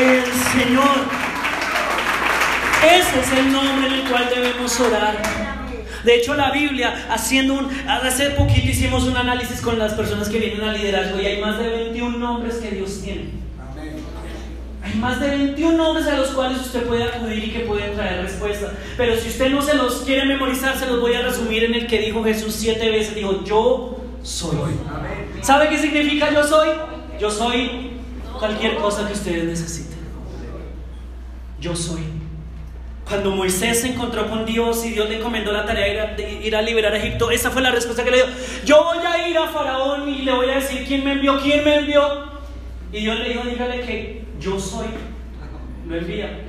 [0.00, 1.30] el Señor.
[2.82, 5.20] Ese es el nombre en el cual debemos orar.
[6.04, 10.38] De hecho, la Biblia, haciendo un, hace poquito hicimos un análisis con las personas que
[10.38, 13.39] vienen a liderazgo y hay más de 21 nombres que Dios tiene.
[14.90, 18.22] Hay más de 21 nombres a los cuales usted puede acudir y que pueden traer
[18.22, 18.72] respuesta.
[18.96, 21.86] Pero si usted no se los quiere memorizar, se los voy a resumir en el
[21.86, 23.14] que dijo Jesús siete veces.
[23.14, 24.72] Dijo, yo soy.
[25.42, 26.68] ¿Sabe qué significa yo soy?
[27.20, 27.90] Yo soy
[28.38, 29.98] cualquier cosa que ustedes necesiten.
[31.60, 32.02] Yo soy.
[33.06, 36.62] Cuando Moisés se encontró con Dios y Dios le encomendó la tarea de ir a,
[36.62, 38.26] liberar a Egipto, esa fue la respuesta que le dio.
[38.64, 41.64] Yo voy a ir a Faraón y le voy a decir quién me envió, quién
[41.64, 42.30] me envió.
[42.92, 44.86] Y Dios le dijo, dígale que yo soy,
[45.88, 46.40] lo envía.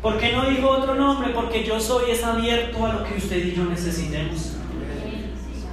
[0.00, 1.30] ¿Por qué no dijo otro nombre?
[1.34, 4.52] Porque yo soy es abierto a lo que usted y yo necesitemos.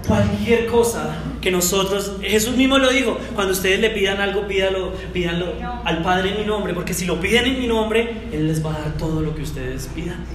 [0.08, 5.54] Cualquier cosa que nosotros, Jesús mismo lo dijo, cuando ustedes le pidan algo, pídalo, pídanlo
[5.86, 8.76] al Padre en mi nombre, porque si lo piden en mi nombre, Él les va
[8.76, 10.26] a dar todo lo que ustedes pidan.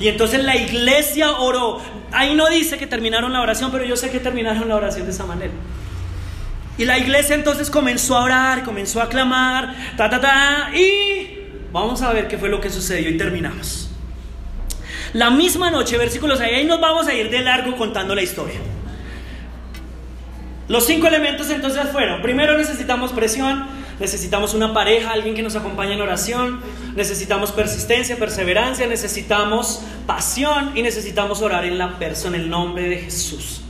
[0.00, 1.80] Y entonces la iglesia oró.
[2.12, 5.12] Ahí no dice que terminaron la oración, pero yo sé que terminaron la oración de
[5.12, 5.52] esa manera.
[6.78, 12.00] Y la iglesia entonces comenzó a orar, comenzó a clamar, ta, ta, ta, y vamos
[12.02, 13.90] a ver qué fue lo que sucedió y terminamos.
[15.12, 18.60] La misma noche, versículos ahí, ahí nos vamos a ir de largo contando la historia.
[20.68, 23.66] Los cinco elementos entonces fueron, primero necesitamos presión,
[23.98, 26.60] necesitamos una pareja, alguien que nos acompañe en oración,
[26.94, 32.98] necesitamos persistencia, perseverancia, necesitamos pasión y necesitamos orar en la persona, en el nombre de
[32.98, 33.62] Jesús.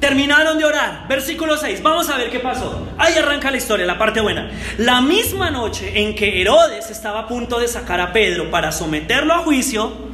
[0.00, 1.06] Terminaron de orar.
[1.08, 1.82] Versículo 6.
[1.82, 2.88] Vamos a ver qué pasó.
[2.96, 4.50] Ahí arranca la historia, la parte buena.
[4.78, 9.34] La misma noche en que Herodes estaba a punto de sacar a Pedro para someterlo
[9.34, 10.10] a juicio,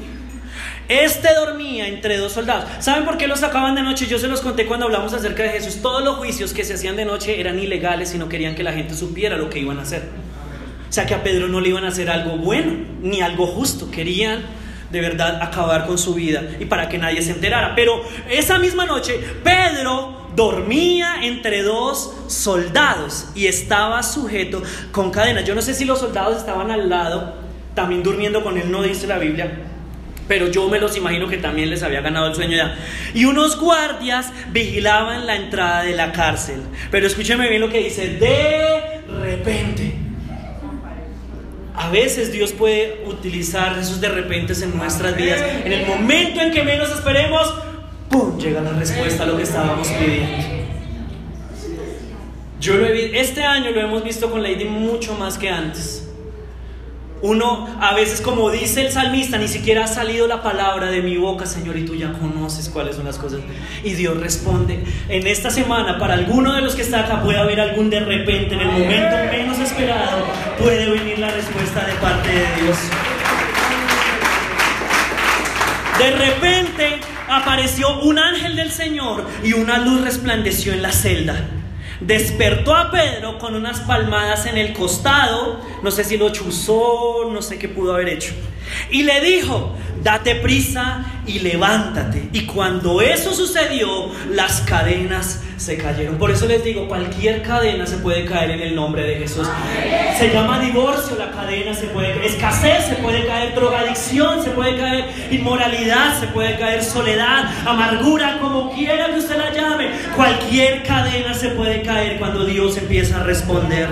[0.88, 2.64] este dormía entre dos soldados.
[2.80, 4.06] ¿Saben por qué lo sacaban de noche?
[4.06, 5.80] Yo se los conté cuando hablamos acerca de Jesús.
[5.82, 8.72] Todos los juicios que se hacían de noche eran ilegales y no querían que la
[8.72, 10.02] gente supiera lo que iban a hacer.
[10.88, 12.72] O sea que a Pedro no le iban a hacer algo bueno
[13.02, 13.90] ni algo justo.
[13.90, 14.42] Querían
[14.90, 17.74] de verdad acabar con su vida y para que nadie se enterara.
[17.74, 24.62] Pero esa misma noche Pedro dormía entre dos soldados y estaba sujeto
[24.92, 25.44] con cadenas.
[25.44, 27.34] Yo no sé si los soldados estaban al lado,
[27.74, 29.50] también durmiendo con él, no dice la Biblia.
[30.28, 32.76] Pero yo me los imagino que también les había ganado el sueño ya.
[33.14, 36.62] Y unos guardias vigilaban la entrada de la cárcel.
[36.90, 38.08] Pero escúcheme bien lo que dice.
[38.08, 39.95] De repente
[41.76, 45.40] a veces Dios puede utilizar esos de repente en nuestras vidas.
[45.64, 47.54] En el momento en que menos esperemos,
[48.08, 48.38] ¡pum!
[48.38, 50.56] llega la respuesta a lo que estábamos pidiendo.
[52.60, 56.05] Yo lo he, este año lo hemos visto con Lady mucho más que antes.
[57.22, 61.16] Uno a veces, como dice el salmista, ni siquiera ha salido la palabra de mi
[61.16, 63.40] boca, Señor, y tú ya conoces cuáles son las cosas.
[63.82, 64.84] Y Dios responde.
[65.08, 68.54] En esta semana, para alguno de los que está acá, puede haber algún de repente,
[68.54, 70.24] en el momento menos esperado,
[70.58, 72.78] puede venir la respuesta de parte de Dios.
[75.98, 81.46] De repente apareció un ángel del Señor y una luz resplandeció en la celda.
[82.00, 87.40] Despertó a Pedro con unas palmadas en el costado, no sé si lo chuzó, no
[87.40, 88.34] sé qué pudo haber hecho.
[88.90, 92.28] Y le dijo, date prisa y levántate.
[92.32, 96.16] Y cuando eso sucedió, las cadenas se cayeron.
[96.16, 99.48] Por eso les digo, cualquier cadena se puede caer en el nombre de Jesús.
[100.18, 102.24] Se llama divorcio la cadena, se puede caer.
[102.24, 108.72] Escasez se puede caer, drogadicción se puede caer, inmoralidad se puede caer, soledad, amargura, como
[108.72, 109.90] quiera que usted la llame.
[110.14, 113.88] Cualquier cadena se puede caer cuando Dios empieza a responder.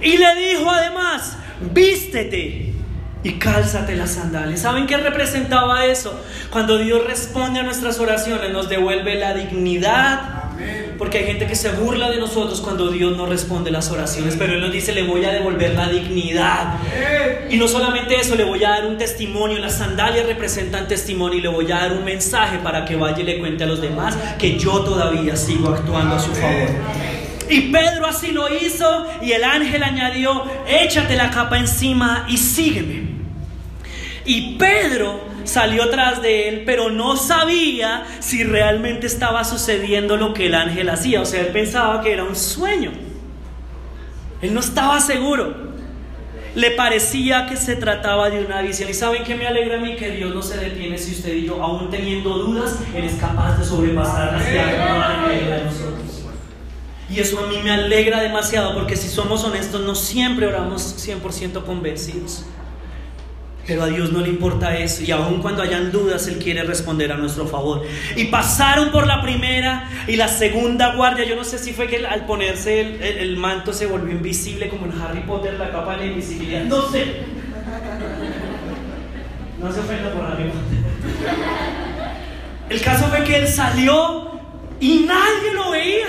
[0.00, 1.36] Y le dijo además,
[1.72, 2.67] vístete
[3.22, 4.60] y cálzate las sandalias.
[4.60, 6.18] ¿Saben qué representaba eso?
[6.50, 10.34] Cuando Dios responde a nuestras oraciones, nos devuelve la dignidad.
[10.98, 14.54] Porque hay gente que se burla de nosotros cuando Dios no responde las oraciones, pero
[14.54, 16.74] Él nos dice, le voy a devolver la dignidad.
[17.48, 21.42] Y no solamente eso, le voy a dar un testimonio, las sandalias representan testimonio y
[21.42, 24.16] le voy a dar un mensaje para que vaya y le cuente a los demás
[24.38, 26.68] que yo todavía sigo actuando a su favor.
[27.48, 33.07] Y Pedro así lo hizo y el ángel añadió, échate la capa encima y sígueme.
[34.28, 40.48] Y Pedro salió tras de él, pero no sabía si realmente estaba sucediendo lo que
[40.48, 41.22] el ángel hacía.
[41.22, 42.92] O sea, él pensaba que era un sueño.
[44.42, 45.68] Él no estaba seguro.
[46.54, 48.90] Le parecía que se trataba de una visión.
[48.90, 49.96] ¿Y saben qué me alegra a mí?
[49.96, 53.56] Que Dios no se detiene si usted y yo, aún teniendo dudas, Él es capaz
[53.56, 56.22] de sobrepasarlas y de nosotros.
[57.08, 61.64] Y eso a mí me alegra demasiado porque si somos honestos no siempre oramos 100%
[61.64, 62.44] convencidos.
[63.68, 67.12] Pero a Dios no le importa eso y aun cuando hayan dudas Él quiere responder
[67.12, 67.82] a nuestro favor.
[68.16, 71.26] Y pasaron por la primera y la segunda guardia.
[71.26, 74.98] Yo no sé si fue que al ponerse el, manto se volvió invisible como en
[74.98, 76.64] Harry Potter, la capa de la invisibilidad.
[76.64, 77.04] No sé.
[79.60, 80.78] No se ofenda por Harry Potter.
[82.70, 84.40] El caso fue que Él salió
[84.80, 86.06] y nadie lo veía.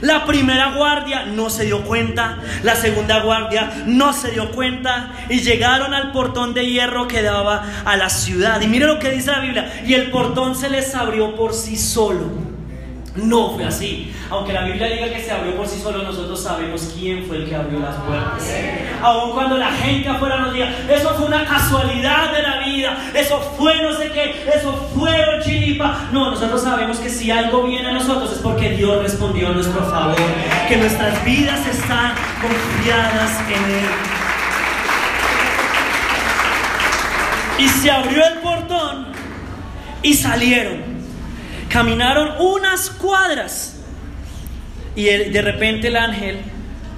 [0.00, 5.40] La primera guardia no se dio cuenta, la segunda guardia no se dio cuenta y
[5.40, 8.60] llegaron al portón de hierro que daba a la ciudad.
[8.60, 11.76] Y mire lo que dice la Biblia, y el portón se les abrió por sí
[11.76, 12.49] solo.
[13.16, 14.12] No fue así.
[14.30, 17.48] Aunque la Biblia diga que se abrió por sí solo, nosotros sabemos quién fue el
[17.48, 18.54] que abrió las puertas.
[19.02, 23.40] Aun cuando la gente afuera nos diga, eso fue una casualidad de la vida, eso
[23.58, 25.10] fue no sé qué, eso fue
[25.42, 26.08] chilipa.
[26.12, 29.82] No, nosotros sabemos que si algo viene a nosotros es porque Dios respondió a nuestro
[29.84, 30.16] favor,
[30.68, 33.88] que nuestras vidas están confiadas en Él.
[37.58, 39.08] Y se abrió el portón
[40.02, 40.89] y salieron.
[41.70, 43.76] Caminaron unas cuadras
[44.94, 46.40] y de repente el ángel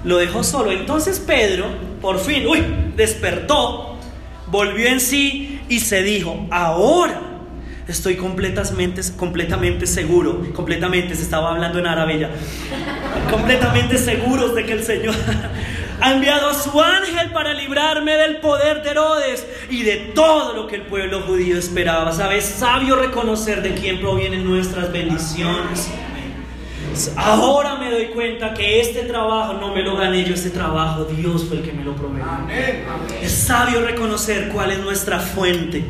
[0.02, 0.72] lo dejó solo.
[0.72, 1.66] Entonces Pedro,
[2.00, 2.64] por fin, uy,
[2.96, 3.98] despertó,
[4.46, 7.20] volvió en sí y se dijo, ahora
[7.86, 12.30] estoy completamente, completamente seguro, completamente, se estaba hablando en árabe ya,
[13.30, 15.14] completamente seguros de que el Señor
[16.02, 20.66] ha enviado a su ángel para librarme del poder de Herodes y de todo lo
[20.66, 22.12] que el pueblo judío esperaba.
[22.12, 22.44] ¿Sabes?
[22.44, 25.88] Sabio reconocer de quién provienen nuestras bendiciones.
[27.16, 31.44] Ahora me doy cuenta que este trabajo no me lo gané yo, este trabajo Dios
[31.44, 32.28] fue el que me lo prometió.
[33.22, 35.84] Es sabio reconocer cuál es nuestra fuente.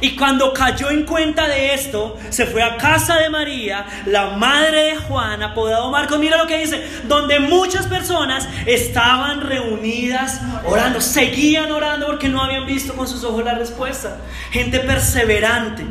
[0.00, 4.84] Y cuando cayó en cuenta de esto, se fue a casa de María, la madre
[4.84, 6.18] de Juan, apodado Marcos.
[6.18, 12.66] Mira lo que dice, donde muchas personas estaban reunidas orando, seguían orando porque no habían
[12.66, 14.18] visto con sus ojos la respuesta.
[14.50, 15.84] Gente perseverante.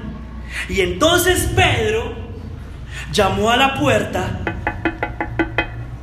[0.69, 2.15] Y entonces Pedro
[3.11, 4.39] llamó a la puerta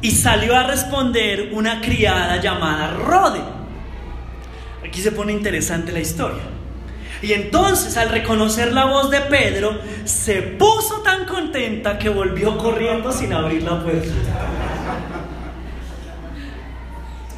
[0.00, 3.40] y salió a responder una criada llamada Rode.
[4.86, 6.53] Aquí se pone interesante la historia.
[7.25, 13.11] Y entonces al reconocer la voz de Pedro, se puso tan contenta que volvió corriendo
[13.12, 14.12] sin abrir la puerta.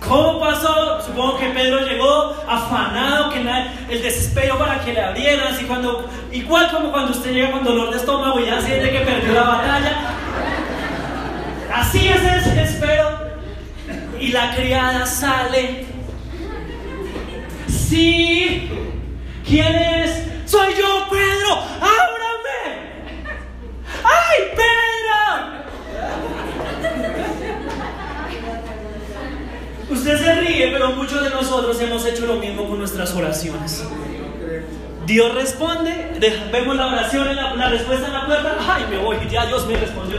[0.00, 1.00] ¿Cómo pasó?
[1.06, 3.38] Supongo que Pedro llegó afanado, que
[3.88, 7.92] el desespero para que le abrieran, así cuando, igual como cuando usted llega con dolor
[7.92, 9.92] de estómago y ya siente que perdió la batalla.
[11.72, 13.08] Así es el desespero.
[14.18, 15.86] Y la criada sale.
[17.68, 18.68] Sí,
[19.46, 20.50] ¿quién es?
[20.50, 21.54] Soy yo, Pedro.
[21.80, 22.82] ¡Ábrame!
[24.04, 24.76] ¡Ay, Pedro!
[29.90, 33.84] Usted se ríe, pero muchos de nosotros hemos hecho lo mismo con nuestras oraciones.
[35.06, 36.18] Dios responde,
[36.50, 39.76] vemos la oración, en la, respuesta en la puerta, ay, me voy, ya Dios me
[39.76, 40.18] respondió.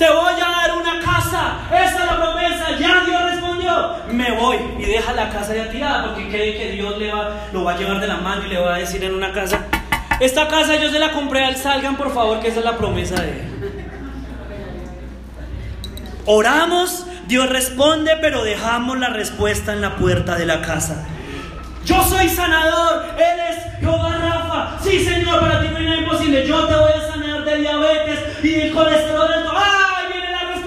[0.00, 3.96] Te voy a dar una casa, esa es la promesa, ya Dios respondió.
[4.10, 7.64] Me voy y deja la casa ya tirada porque cree que Dios le va, lo
[7.64, 9.66] va a llevar de la mano y le va a decir en una casa,
[10.18, 13.20] esta casa yo se la compré al salgan por favor, que esa es la promesa
[13.20, 13.90] de él.
[16.24, 21.06] Oramos Dios responde, pero dejamos la respuesta en la puerta de la casa.
[21.84, 24.78] Yo soy sanador, eres Jehová Rafa.
[24.82, 26.46] Sí, Señor, para ti no hay nada imposible.
[26.46, 29.52] Yo te voy a sanar de diabetes y del colesterol alto.
[29.54, 29.79] ¡Ay!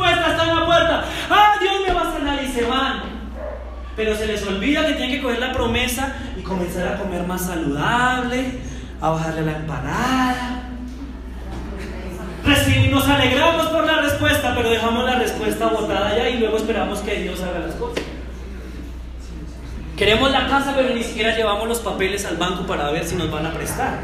[0.03, 1.03] Respuesta, está en la puerta.
[1.29, 1.53] ¡Ah!
[1.61, 3.03] Dios me va a sanar y se van.
[3.95, 7.45] Pero se les olvida que tienen que coger la promesa y comenzar a comer más
[7.45, 8.59] saludable,
[8.99, 10.63] a bajarle la empanada,
[12.93, 17.15] nos alegramos por la respuesta, pero dejamos la respuesta botada ya y luego esperamos que
[17.21, 18.03] Dios haga las cosas.
[19.97, 23.31] Queremos la casa, pero ni siquiera llevamos los papeles al banco para ver si nos
[23.31, 23.99] van a prestar.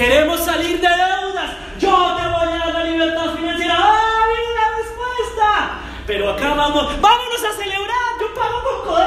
[0.00, 1.50] Queremos salir de deudas.
[1.78, 3.76] Yo te voy a dar la libertad financiera.
[3.78, 5.80] ¡Ah, viene la respuesta!
[6.06, 8.16] Pero acá vamos, vámonos a celebrar.
[8.18, 9.00] Yo pago con.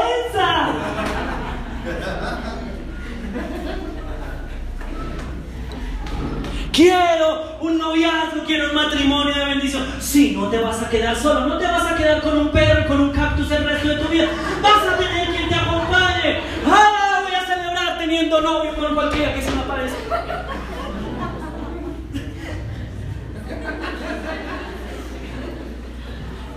[6.71, 9.95] Quiero un noviazgo, quiero un matrimonio de bendición.
[9.99, 12.81] Sí, no te vas a quedar solo, no te vas a quedar con un perro
[12.81, 14.27] y con un cactus el resto de tu vida.
[14.61, 16.39] Vas a tener quien te acompañe.
[16.67, 17.21] ¡Ah!
[17.23, 20.62] Voy a celebrar teniendo novio con cualquiera que se me aparezca.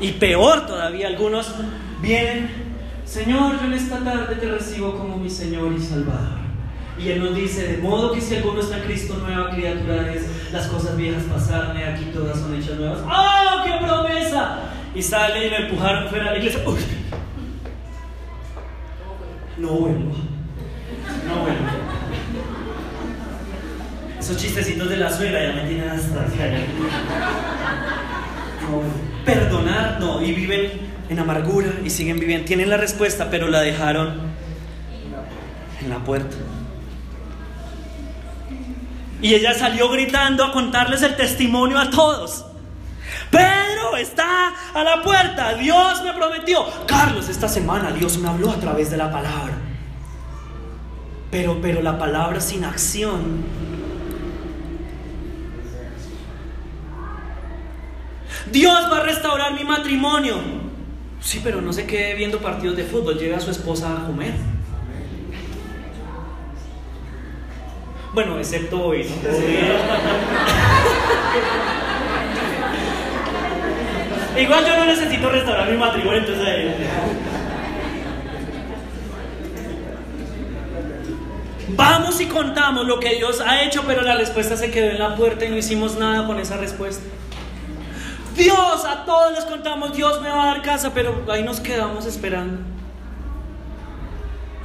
[0.00, 1.54] Y peor todavía, algunos
[2.00, 2.50] vienen,
[3.04, 6.46] Señor, yo en esta tarde te recibo como mi Señor y Salvador.
[6.98, 10.52] Y Él nos dice, de modo que si alguno está en Cristo, nueva criatura es,
[10.52, 13.00] las cosas viejas pasaron, aquí todas son hechas nuevas.
[13.04, 14.60] ¡Oh, qué promesa!
[14.94, 16.62] Y sale y me empujaron fuera de la iglesia.
[16.66, 16.78] Uy.
[19.58, 20.12] No vuelvo.
[21.28, 21.66] No vuelvo.
[24.18, 26.26] Esos chistecitos de la suegra ya me tienen hasta
[28.66, 28.82] no,
[29.26, 30.70] Perdonar, no, y viven
[31.08, 32.46] en amargura y siguen viviendo.
[32.46, 34.20] Tienen la respuesta, pero la dejaron
[35.82, 36.36] en la puerta.
[39.20, 42.46] Y ella salió gritando a contarles el testimonio a todos.
[43.30, 45.54] Pedro está a la puerta.
[45.54, 46.64] Dios me prometió.
[46.86, 49.54] Carlos, esta semana Dios me habló a través de la palabra.
[51.30, 53.44] Pero, pero la palabra sin acción.
[58.50, 60.36] Dios va a restaurar mi matrimonio.
[61.20, 63.18] Sí, pero no se quede viendo partidos de fútbol.
[63.18, 64.34] Llega a su esposa a comer.
[68.14, 69.14] Bueno, excepto hoy, ¿no?
[74.40, 76.46] Igual yo no necesito restaurar mi matrimonio, entonces...
[76.46, 76.74] Eh.
[81.68, 85.16] Vamos y contamos lo que Dios ha hecho, pero la respuesta se quedó en la
[85.16, 87.02] puerta y no hicimos nada con esa respuesta.
[88.36, 92.06] Dios, a todos les contamos, Dios me va a dar casa, pero ahí nos quedamos
[92.06, 92.58] esperando.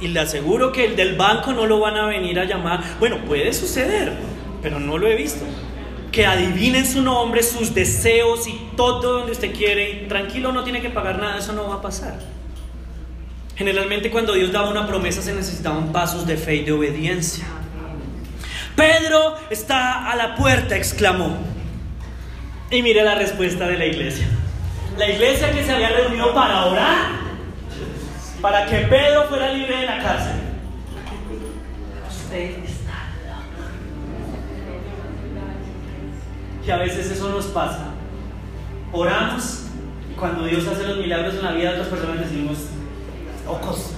[0.00, 2.82] Y le aseguro que el del banco no lo van a venir a llamar.
[2.98, 4.12] Bueno, puede suceder,
[4.60, 5.44] pero no lo he visto.
[6.10, 10.06] Que adivinen su nombre, sus deseos y todo donde usted quiere.
[10.08, 12.18] Tranquilo, no tiene que pagar nada, eso no va a pasar.
[13.54, 17.44] Generalmente cuando Dios daba una promesa se necesitaban pasos de fe y de obediencia.
[18.74, 21.51] Pedro está a la puerta, exclamó.
[22.72, 24.26] Y mire la respuesta de la iglesia.
[24.96, 27.22] La iglesia que se había reunido para orar
[28.40, 30.32] para que Pedro fuera libre de la cárcel.
[32.08, 33.12] Usted está
[36.66, 37.90] Y a veces eso nos pasa.
[38.90, 39.66] Oramos
[40.10, 42.58] y cuando Dios hace los milagros en la vida de otras personas decimos,
[43.46, 43.92] locos.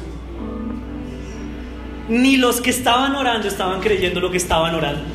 [2.08, 5.13] Ni los que estaban orando estaban creyendo lo que estaban orando.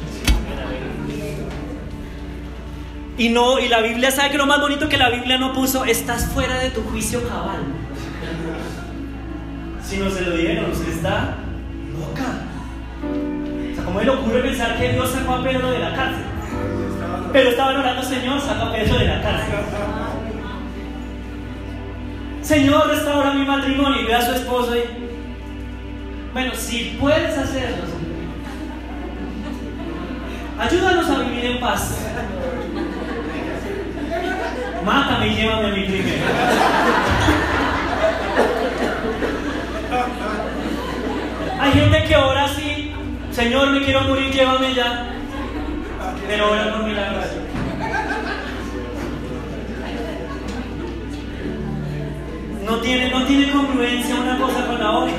[3.20, 5.84] Y no, y la Biblia sabe que lo más bonito que la Biblia no puso,
[5.84, 7.60] estás fuera de tu juicio cabal.
[9.84, 11.36] Si no se lo dijeron, usted está
[12.00, 12.46] loca.
[13.04, 16.24] O sea, ¿cómo le ocurre pensar que Dios sacó a Pedro de la cárcel?
[17.34, 19.56] Pero estaban orando, Señor, saca a Pedro de la cárcel.
[22.42, 24.84] Señor, restaura mi matrimonio y ve a su esposo y.
[26.32, 27.84] Bueno, si puedes hacerlo,
[30.58, 31.98] ayúdanos a vivir en paz.
[34.86, 36.26] Mátame y llévame a mi primero.
[41.60, 42.94] Hay gente que ora así,
[43.32, 45.10] Señor, me quiero morir, llévame ya.
[46.28, 47.26] Pero ora por milagros.
[52.66, 55.16] No tiene, no tiene congruencia una cosa con la otra.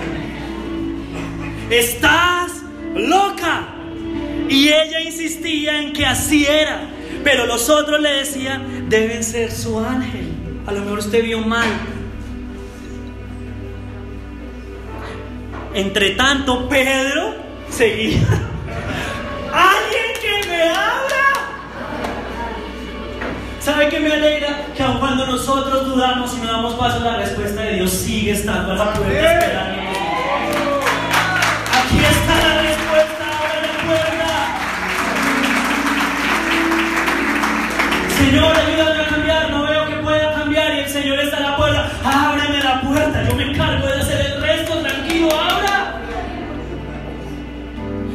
[1.68, 2.62] Estás
[2.94, 3.66] loca.
[4.48, 6.88] Y ella insistía en que así era.
[7.22, 10.28] Pero los otros le decían, deben ser su ángel.
[10.66, 11.68] A lo mejor usted vio mal.
[15.72, 17.36] Entre tanto, Pedro
[17.70, 18.18] seguía.
[19.53, 21.26] ¡Alguien que me abra!
[23.61, 24.66] ¿Sabe qué me alegra?
[24.76, 28.72] Que aun cuando nosotros dudamos y no damos paso, la respuesta de Dios sigue estando
[28.72, 29.80] a la puerta esperando.
[38.31, 41.57] Señor, ayúdame a cambiar, no veo que pueda cambiar y el Señor está a la
[41.57, 41.91] puerta.
[42.05, 46.01] Ábreme la puerta, yo me encargo de hacer el resto, tranquilo, abra.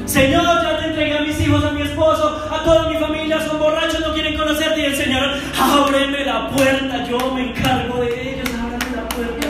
[0.05, 3.59] Señor, ya te entregué a mis hijos, a mi esposo, a toda mi familia, son
[3.59, 4.79] borrachos, no quieren conocerte.
[4.79, 9.47] Y el Señor, ábreme la puerta, yo me encargo de ellos, ábreme la puerta.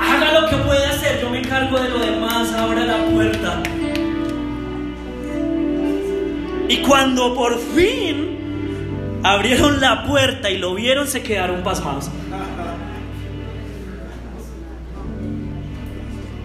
[0.00, 3.62] Haga lo que pueda hacer, yo me encargo de lo demás, abra la puerta.
[6.66, 8.29] Y cuando por fin
[9.22, 12.10] abrieron la puerta y lo vieron, se quedaron pasmados.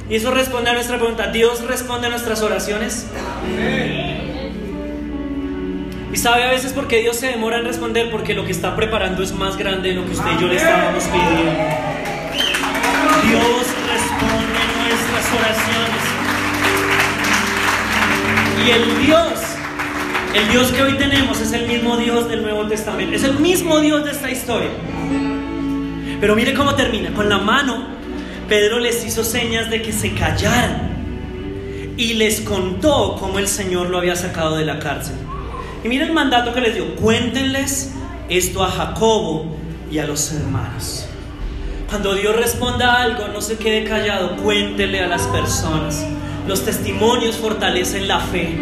[0.09, 1.27] Y eso responde a nuestra pregunta.
[1.27, 3.07] ¿Dios responde a nuestras oraciones?
[6.13, 8.75] Y sabe a veces por qué Dios se demora en responder, porque lo que está
[8.75, 11.51] preparando es más grande de lo que usted y yo le estábamos pidiendo.
[13.23, 16.03] Dios responde nuestras oraciones.
[18.65, 19.54] Y el Dios,
[20.35, 23.79] el Dios que hoy tenemos es el mismo Dios del Nuevo Testamento, es el mismo
[23.79, 24.69] Dios de esta historia.
[26.19, 27.87] Pero mire cómo termina, con la mano
[28.49, 33.97] Pedro les hizo señas de que se callaran y les contó cómo el Señor lo
[33.97, 35.15] había sacado de la cárcel.
[35.83, 37.93] Y miren el mandato que les dio, cuéntenles
[38.27, 39.55] esto a Jacobo
[39.89, 41.07] y a los hermanos.
[41.89, 46.05] Cuando Dios responda algo, no se quede callado, cuéntele a las personas.
[46.45, 48.57] Los testimonios fortalecen la fe.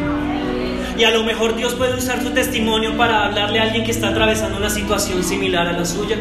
[0.98, 4.10] Y a lo mejor Dios puede usar su testimonio para hablarle a alguien que está
[4.10, 6.18] atravesando una situación similar a la suya.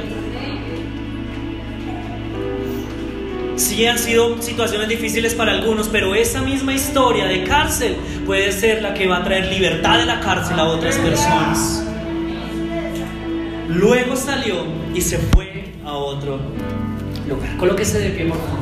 [3.56, 7.96] Sí han sido situaciones difíciles para algunos, pero esa misma historia de cárcel
[8.26, 11.84] puede ser la que va a traer libertad de la cárcel a otras personas.
[13.68, 14.64] Luego salió
[14.94, 16.40] y se fue a otro
[17.28, 17.56] lugar.
[17.58, 18.61] Colóquese de pie, por favor.